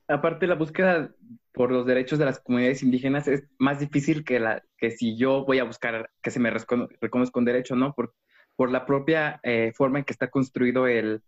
[0.08, 1.14] aparte la búsqueda
[1.52, 5.44] por los derechos de las comunidades indígenas es más difícil que, la, que si yo
[5.44, 7.94] voy a buscar que se me reconozca un derecho, ¿no?
[7.94, 8.14] Por,
[8.56, 11.22] por la propia eh, forma en que está construido el,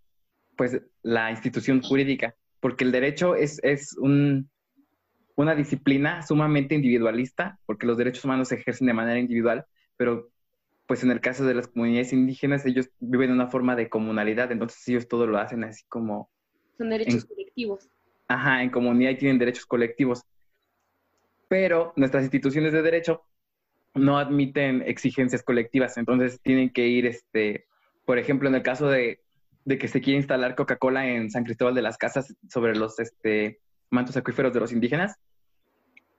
[0.57, 4.51] pues, la institución jurídica, porque el derecho es, es un,
[5.37, 9.65] una disciplina sumamente individualista, porque los derechos humanos se ejercen de manera individual,
[9.97, 10.31] pero
[10.87, 14.53] pues en el caso de las comunidades indígenas, ellos viven de una forma de comunalidad,
[14.53, 16.31] entonces ellos todo lo hacen así como...
[16.79, 17.89] Son derechos colectivos
[18.29, 20.23] ajá, en comunidad y tienen derechos colectivos.
[21.49, 23.23] Pero nuestras instituciones de derecho
[23.95, 27.67] no admiten exigencias colectivas, entonces tienen que ir, este,
[28.05, 29.21] por ejemplo, en el caso de
[29.67, 33.61] de que se quiere instalar Coca-Cola en San Cristóbal de las Casas sobre los este,
[33.91, 35.17] mantos acuíferos de los indígenas,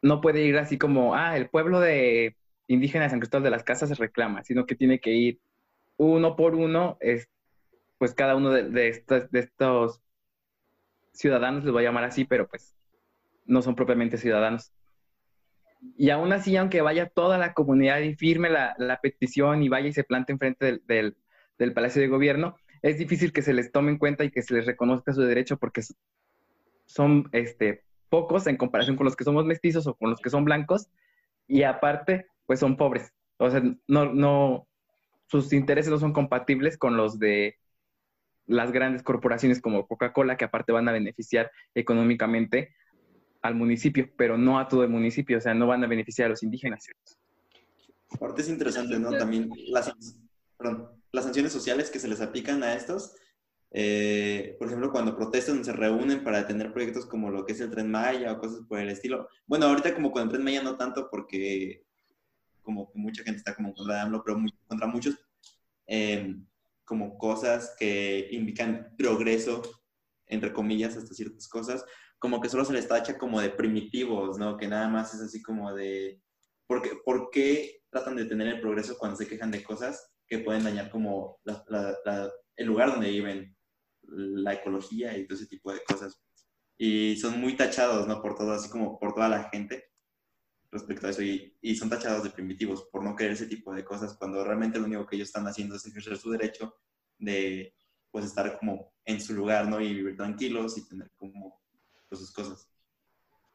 [0.01, 2.36] no puede ir así como, ah, el pueblo de
[2.68, 5.39] indígenas de San Cristóbal de las Casas se reclama, sino que tiene que ir
[5.95, 7.30] uno por uno, es,
[7.97, 10.01] pues cada uno de, estos, de estos
[11.18, 12.76] ciudadanos, les voy a llamar así, pero pues
[13.45, 14.72] no son propiamente ciudadanos.
[15.97, 19.93] Y aún así, aunque vaya toda la comunidad y firme la, petición y vaya y
[19.93, 21.18] se plante enfrente del,
[21.57, 24.53] del Palacio de Gobierno, es difícil que se les tome en cuenta y que se
[24.53, 25.82] les reconozca su derecho porque
[26.86, 30.45] son este, pocos en comparación con los que somos mestizos o con los que son
[30.45, 30.88] blancos
[31.47, 33.13] y aparte, pues son pobres.
[33.38, 34.68] O sea, no, no,
[35.28, 37.57] sus intereses no son compatibles con los de
[38.48, 42.74] las grandes corporaciones como Coca-Cola, que aparte van a beneficiar económicamente
[43.41, 46.30] al municipio, pero no a todo el municipio, o sea, no van a beneficiar a
[46.30, 46.88] los indígenas.
[48.10, 49.12] Aparte es interesante, ¿no?
[49.12, 49.93] También las,
[50.58, 53.16] perdón, las sanciones sociales que se les aplican a estos.
[53.72, 57.70] Eh, por ejemplo, cuando protestan, se reúnen para tener proyectos como lo que es el
[57.70, 59.28] Tren Maya o cosas por el estilo.
[59.45, 61.84] Bueno, ahorita como con el Tren Maya no tanto porque
[62.64, 64.38] como que mucha gente está como contra AMLO, pero
[64.68, 65.18] contra muchos,
[65.86, 66.45] em,
[66.88, 69.62] como cosas que indican progreso,
[70.26, 71.86] entre comillas, hasta ciertas cosas,
[72.18, 74.58] como que solo se les tacha como de primitivos, ¿no?
[74.58, 76.22] Que nada más es así como de,
[76.66, 80.40] ¿por qué, ¿por qué tratan de tener el progreso cuando se quejan de cosas que
[80.40, 83.56] pueden dañar como el lugar donde viven,
[84.04, 86.22] la ecología y todo ese tipo de cosas.
[86.78, 88.22] Y son muy tachados, ¿no?
[88.22, 89.87] Por todo, así como por toda la gente
[90.78, 91.22] respecto a eso.
[91.22, 94.80] Y, y son tachados de primitivos por no querer ese tipo de cosas, cuando realmente
[94.80, 96.74] lo único que ellos están haciendo es ejercer su derecho
[97.18, 97.74] de,
[98.12, 99.82] pues, estar como en su lugar, ¿no?
[99.82, 101.62] Y vivir tranquilos y tener como
[102.10, 102.70] pues, sus cosas.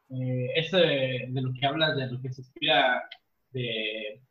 [0.09, 3.03] Eh, eso de, de, lo que hablas, de lo que se inspira
[3.51, 4.21] de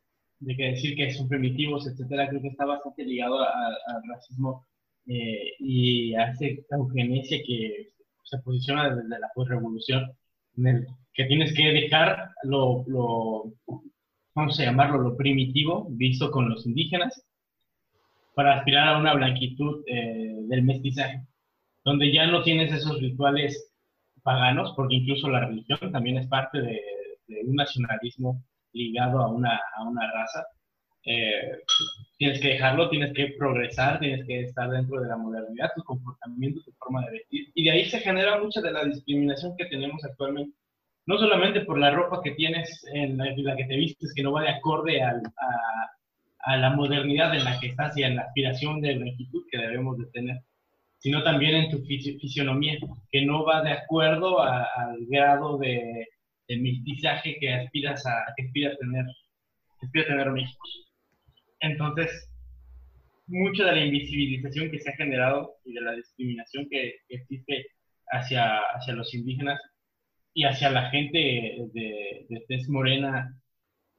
[0.45, 4.65] de que decir que son primitivos, etcétera, creo que está bastante ligado al racismo
[5.07, 7.89] eh, y a esa eugenesia que
[8.23, 10.11] se posiciona desde la postrevolución,
[11.13, 12.83] que tienes que dejar lo,
[14.35, 17.25] vamos a llamarlo, lo primitivo, visto con los indígenas,
[18.35, 21.21] para aspirar a una blanquitud eh, del mestizaje,
[21.85, 23.71] donde ya no tienes esos rituales
[24.23, 26.81] paganos, porque incluso la religión también es parte de,
[27.27, 28.43] de un nacionalismo
[28.73, 30.45] ligado a una, a una raza.
[31.05, 31.57] Eh,
[32.17, 36.61] tienes que dejarlo, tienes que progresar, tienes que estar dentro de la modernidad, tu comportamiento,
[36.63, 37.51] tu forma de vestir.
[37.53, 40.55] Y de ahí se genera mucha de la discriminación que tenemos actualmente.
[41.05, 44.43] No solamente por la ropa que tienes, en la, que te vistes, que no va
[44.43, 45.21] de acorde a,
[46.39, 49.97] a, la modernidad en la que estás y a la aspiración de longitud que debemos
[49.97, 50.37] de tener,
[50.99, 52.77] sino también en tu fisionomía,
[53.11, 56.07] que no va de acuerdo al grado de,
[56.47, 59.05] el mestizaje que aspiras a, que aspira a tener,
[59.79, 60.67] que aspira a tener México.
[61.59, 62.29] Entonces,
[63.27, 67.67] mucha de la invisibilización que se ha generado y de la discriminación que, existe
[68.11, 69.59] hacia, hacia los indígenas
[70.33, 73.37] y hacia la gente de, de tez morena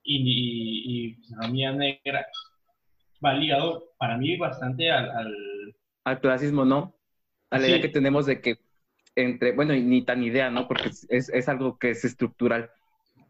[0.02, 2.26] y, y, y negra
[3.24, 5.10] va ligado para mí bastante al,
[6.04, 6.94] al, clasismo, ¿no?
[7.50, 8.58] A la idea que tenemos de que
[9.16, 10.66] entre, bueno, ni tan idea, ¿no?
[10.66, 12.70] Porque es, es, algo que es estructural.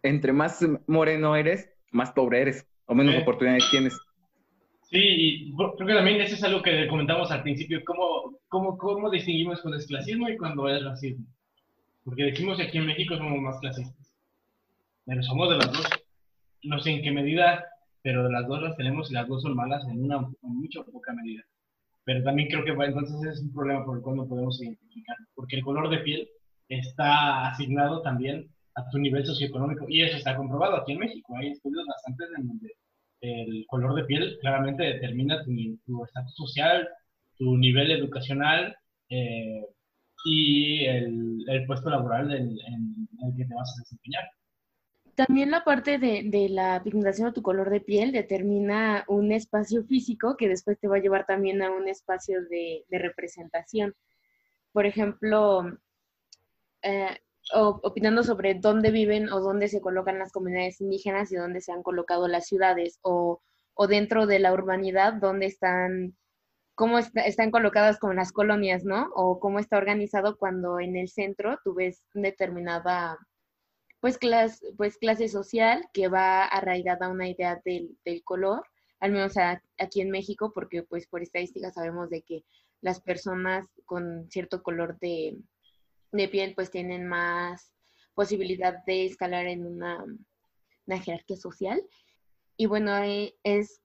[0.03, 3.99] Entre más moreno eres, más pobre eres, o menos oportunidades tienes.
[4.91, 9.11] Sí, y creo que también eso es algo que comentamos al principio, cómo, cómo, cómo
[9.11, 11.27] distinguimos cuando es clasismo y cuando es racismo.
[12.05, 14.13] Porque decimos que aquí en México somos más clasistas.
[15.07, 15.87] Pero somos de las dos.
[16.63, 17.65] No sé en qué medida,
[18.03, 20.83] pero de las dos las tenemos y las dos son malas en una en mucha
[20.83, 21.45] poca medida
[22.05, 25.57] pero también creo que entonces es un problema por el cual no podemos identificar, porque
[25.57, 26.29] el color de piel
[26.69, 31.35] está asignado también a tu nivel socioeconómico y eso está comprobado aquí en México.
[31.37, 32.75] Hay estudios bastantes en donde
[33.21, 36.89] el color de piel claramente determina tu estatus social,
[37.39, 38.77] tu nivel educacional
[39.09, 39.65] eh,
[40.25, 44.25] y el, el, puesto laboral en, en el que te vas a desempeñar.
[45.15, 50.37] También la parte de, la pigmentación de tu color de piel determina un espacio físico
[50.37, 53.95] que después te va a llevar también a un espacio de, representación.
[54.73, 55.79] Por ejemplo,
[56.83, 57.17] eh,
[57.53, 61.85] opinando sobre dónde viven o dónde se colocan las comunidades indígenas y dónde se han
[61.85, 63.41] colocado las ciudades o,
[63.89, 66.17] dentro de la urbanidad, dónde están,
[66.75, 69.11] cómo están colocadas con las colonias, ¿no?
[69.15, 73.19] O cómo está organizado cuando en el centro tú ves determinada
[74.01, 78.63] pues, clase, pues clase social que va arraigada a una idea del, color,
[79.01, 79.35] al menos
[79.79, 82.45] aquí en México, porque pues por estadística sabemos de que
[82.81, 85.39] las personas con cierto color de,
[86.31, 87.73] piel pues tienen más
[88.15, 90.05] posibilidad de escalar en una,
[91.03, 91.83] jerarquía social.
[92.57, 93.81] Y bueno, eh, es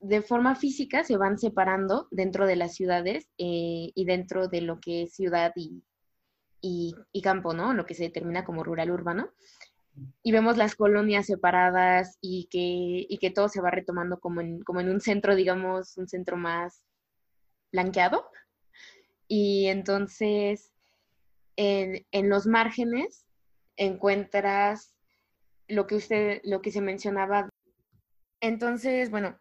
[0.00, 4.80] de forma física se van separando dentro de las ciudades eh, y dentro de lo
[4.80, 5.82] que es ciudad y,
[6.60, 7.74] y, campo, ¿no?
[7.74, 9.30] Lo que se determina como rural urbano.
[10.22, 14.60] Y vemos las colonias separadas y que, y que todo se va retomando como en,
[14.62, 16.82] como en un centro, digamos, un centro más
[17.72, 18.28] blanqueado.
[19.28, 20.72] Y entonces,
[21.56, 23.26] en, en los márgenes
[23.76, 24.94] encuentras
[25.68, 27.48] lo que usted, lo que se mencionaba.
[28.40, 29.38] Entonces, bueno,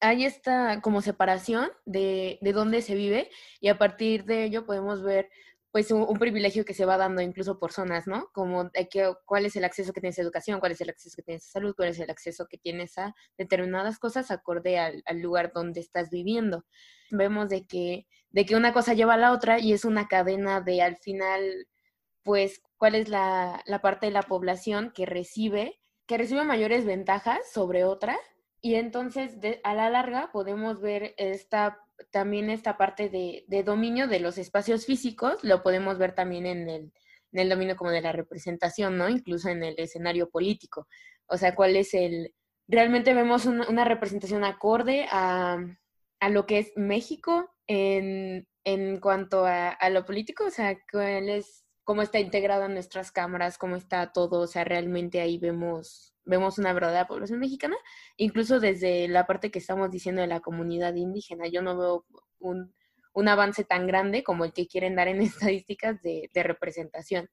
[0.00, 3.30] hay esta como separación de, de dónde se vive
[3.60, 5.28] y a partir de ello podemos ver
[5.74, 8.28] pues un, privilegio que se va dando incluso por zonas, ¿no?
[8.32, 11.24] Como que, cuál es el acceso que tienes a educación, cuál es el acceso que
[11.24, 15.50] tienes a salud, cuál es el acceso que tienes a determinadas cosas acorde al, lugar
[15.52, 16.64] donde estás viviendo.
[17.10, 20.60] Vemos de que, de que una cosa lleva a la otra y es una cadena
[20.60, 21.66] de al final,
[22.22, 27.40] pues, cuál es la, la parte de la población que recibe, que recibe mayores ventajas
[27.52, 28.16] sobre otra
[28.64, 34.38] y entonces, a la larga, podemos ver esta, también esta parte de, dominio de los
[34.38, 36.92] espacios físicos, lo podemos ver también en el,
[37.32, 39.10] en el dominio como de la representación, ¿no?
[39.10, 40.88] Incluso en el escenario político.
[41.26, 42.34] O sea, cuál es el...
[42.66, 45.58] Realmente vemos una, representación acorde a,
[46.18, 51.28] a, lo que es México en, en cuanto a, a, lo político, o sea, cuál
[51.28, 56.13] es, cómo está integrado en nuestras cámaras, cómo está todo, o sea, realmente ahí vemos
[56.24, 57.76] vemos una verdadera población mexicana,
[58.16, 61.46] incluso desde la parte que estamos diciendo de la comunidad indígena.
[61.48, 62.04] Yo no veo
[62.38, 62.72] un,
[63.28, 67.28] avance tan grande como el que quieren dar en estadísticas de, representación.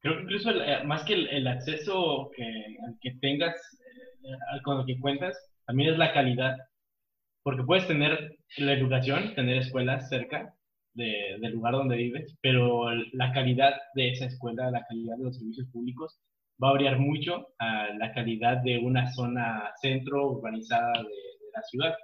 [0.00, 3.54] Creo que incluso eh, más que el, acceso que, que tengas
[4.22, 5.36] eh, con lo que cuentas,
[5.66, 6.56] también es la calidad.
[7.42, 10.54] Porque puedes tener la educación, tener escuelas cerca
[10.94, 15.68] del lugar donde vives, pero la calidad de esa escuela, la calidad de los servicios
[15.68, 16.20] públicos,
[16.62, 21.94] va a variar mucho a la calidad de una zona centro urbanizada de, la ciudad.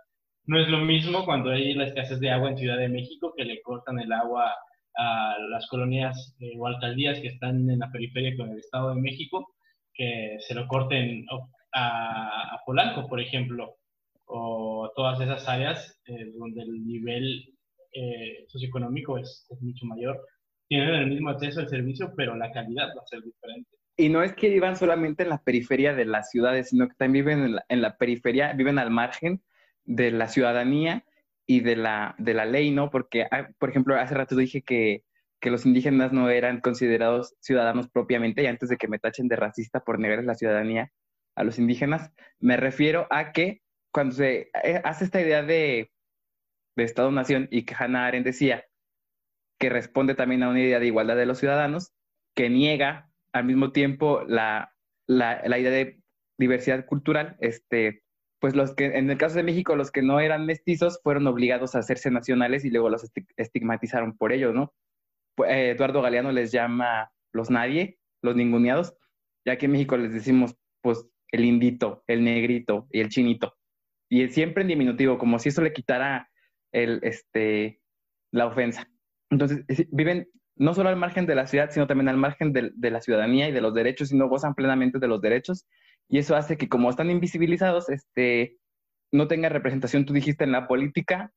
[0.47, 3.45] No es lo mismo cuando hay la escasez de agua en Ciudad de México, que
[3.45, 4.53] le cortan el agua
[4.97, 9.01] a las colonias eh, o alcaldías que están en la periferia con el Estado de
[9.01, 9.55] México,
[9.95, 11.25] que se lo corten
[11.75, 13.77] a, Polanco, por ejemplo,
[14.25, 17.55] o todas esas áreas eh, donde el nivel
[17.93, 20.21] eh, socioeconómico es mucho mayor.
[20.69, 23.76] Tienen el mismo acceso al servicio, pero la calidad va a ser diferente.
[23.97, 27.25] Y no es que vivan solamente en la periferia de las ciudades, sino que también
[27.25, 29.43] viven en la, periferia, viven al margen
[29.85, 31.05] de la ciudadanía
[31.47, 32.91] y de la, de la ley, ¿no?
[32.91, 35.05] Porque, ah, por ejemplo, hace rato dije que,
[35.41, 39.37] que los indígenas no eran considerados ciudadanos propiamente, y antes de que me tachen de
[39.37, 40.93] racista por negar la ciudadanía
[41.35, 45.91] a los indígenas, me refiero a que cuando se eh, hace esta idea de,
[46.77, 48.65] de Estado-Nación y que Hannah Arendt decía
[49.59, 51.93] que responde también a una idea de igualdad de los ciudadanos,
[52.35, 53.06] que niega
[53.39, 54.73] al mismo tiempo la,
[55.07, 56.01] la, idea de
[56.39, 58.03] diversidad cultural, este,
[58.41, 61.75] pues los que, en el caso de México, los que no eran mestizos fueron obligados
[61.75, 64.75] a hacerse nacionales y luego los estigmatizaron por ello, ¿no?
[65.47, 68.95] Eh, Eduardo Galeano les llama los nadie, los ninguneados,
[69.45, 73.57] ya que en México les decimos, pues, el indito, el negrito y el chinito.
[74.09, 76.31] Y siempre en diminutivo, como si eso le quitara
[76.73, 77.81] el, este,
[78.33, 78.89] la ofensa.
[79.31, 83.01] Entonces, viven no solo al margen de la ciudad, sino también al margen de, la
[83.01, 85.67] ciudadanía y de los derechos, y no gozan plenamente de los derechos.
[86.09, 88.59] Y eso hace que como están invisibilizados, este,
[89.13, 91.33] no tengan representación, tú dijiste, en la política,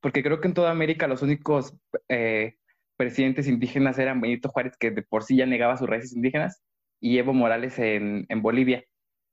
[0.00, 1.74] porque creo que en toda América los únicos
[2.08, 2.56] eh,
[2.96, 6.62] presidentes indígenas eran Benito Juárez, que de por sí ya negaba sus raíces indígenas,
[7.00, 8.84] y Evo Morales en, Bolivia.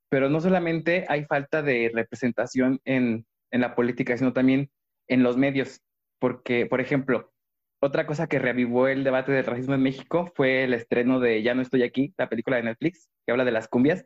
[0.10, 4.72] Pero no solamente hay falta de representación en, en la política, sino también
[5.08, 5.82] en los medios,
[6.20, 7.32] porque, por ejemplo,
[7.80, 11.56] otra cosa que reavivó el debate del racismo en México fue el estreno de Ya
[11.56, 14.06] no estoy aquí, la película de Netflix, que habla de las cumbias,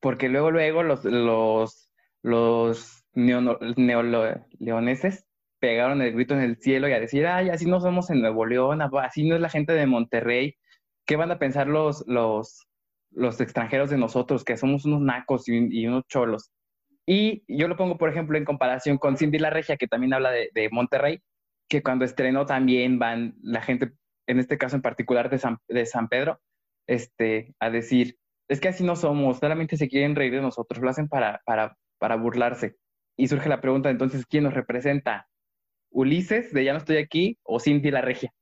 [0.00, 1.90] porque luego, luego los, los,
[2.22, 5.26] los neoleoneses
[5.60, 8.46] pegaron el grito en el cielo y a decir, ay, así no somos en Nuevo
[8.46, 10.56] León, así no es la gente de Monterrey,
[11.06, 12.66] ¿qué van a pensar los, los,
[13.10, 16.50] los extranjeros de nosotros, que somos unos nacos y, unos cholos?
[17.06, 20.30] Y yo lo pongo, por ejemplo, en comparación con Cindy La Regia, que también habla
[20.30, 21.20] de, de Monterrey,
[21.72, 23.92] que cuando estrenó también van la gente,
[24.26, 26.38] en este caso en particular de San, de San Pedro,
[26.86, 30.90] este, a decir, es que así no somos, solamente se quieren reír de nosotros, lo
[30.90, 32.76] hacen para, para, para burlarse.
[33.16, 35.30] Y surge la pregunta entonces, ¿quién nos representa?
[35.90, 38.34] ¿Ulises de Ya no estoy aquí o Cindy la Regia?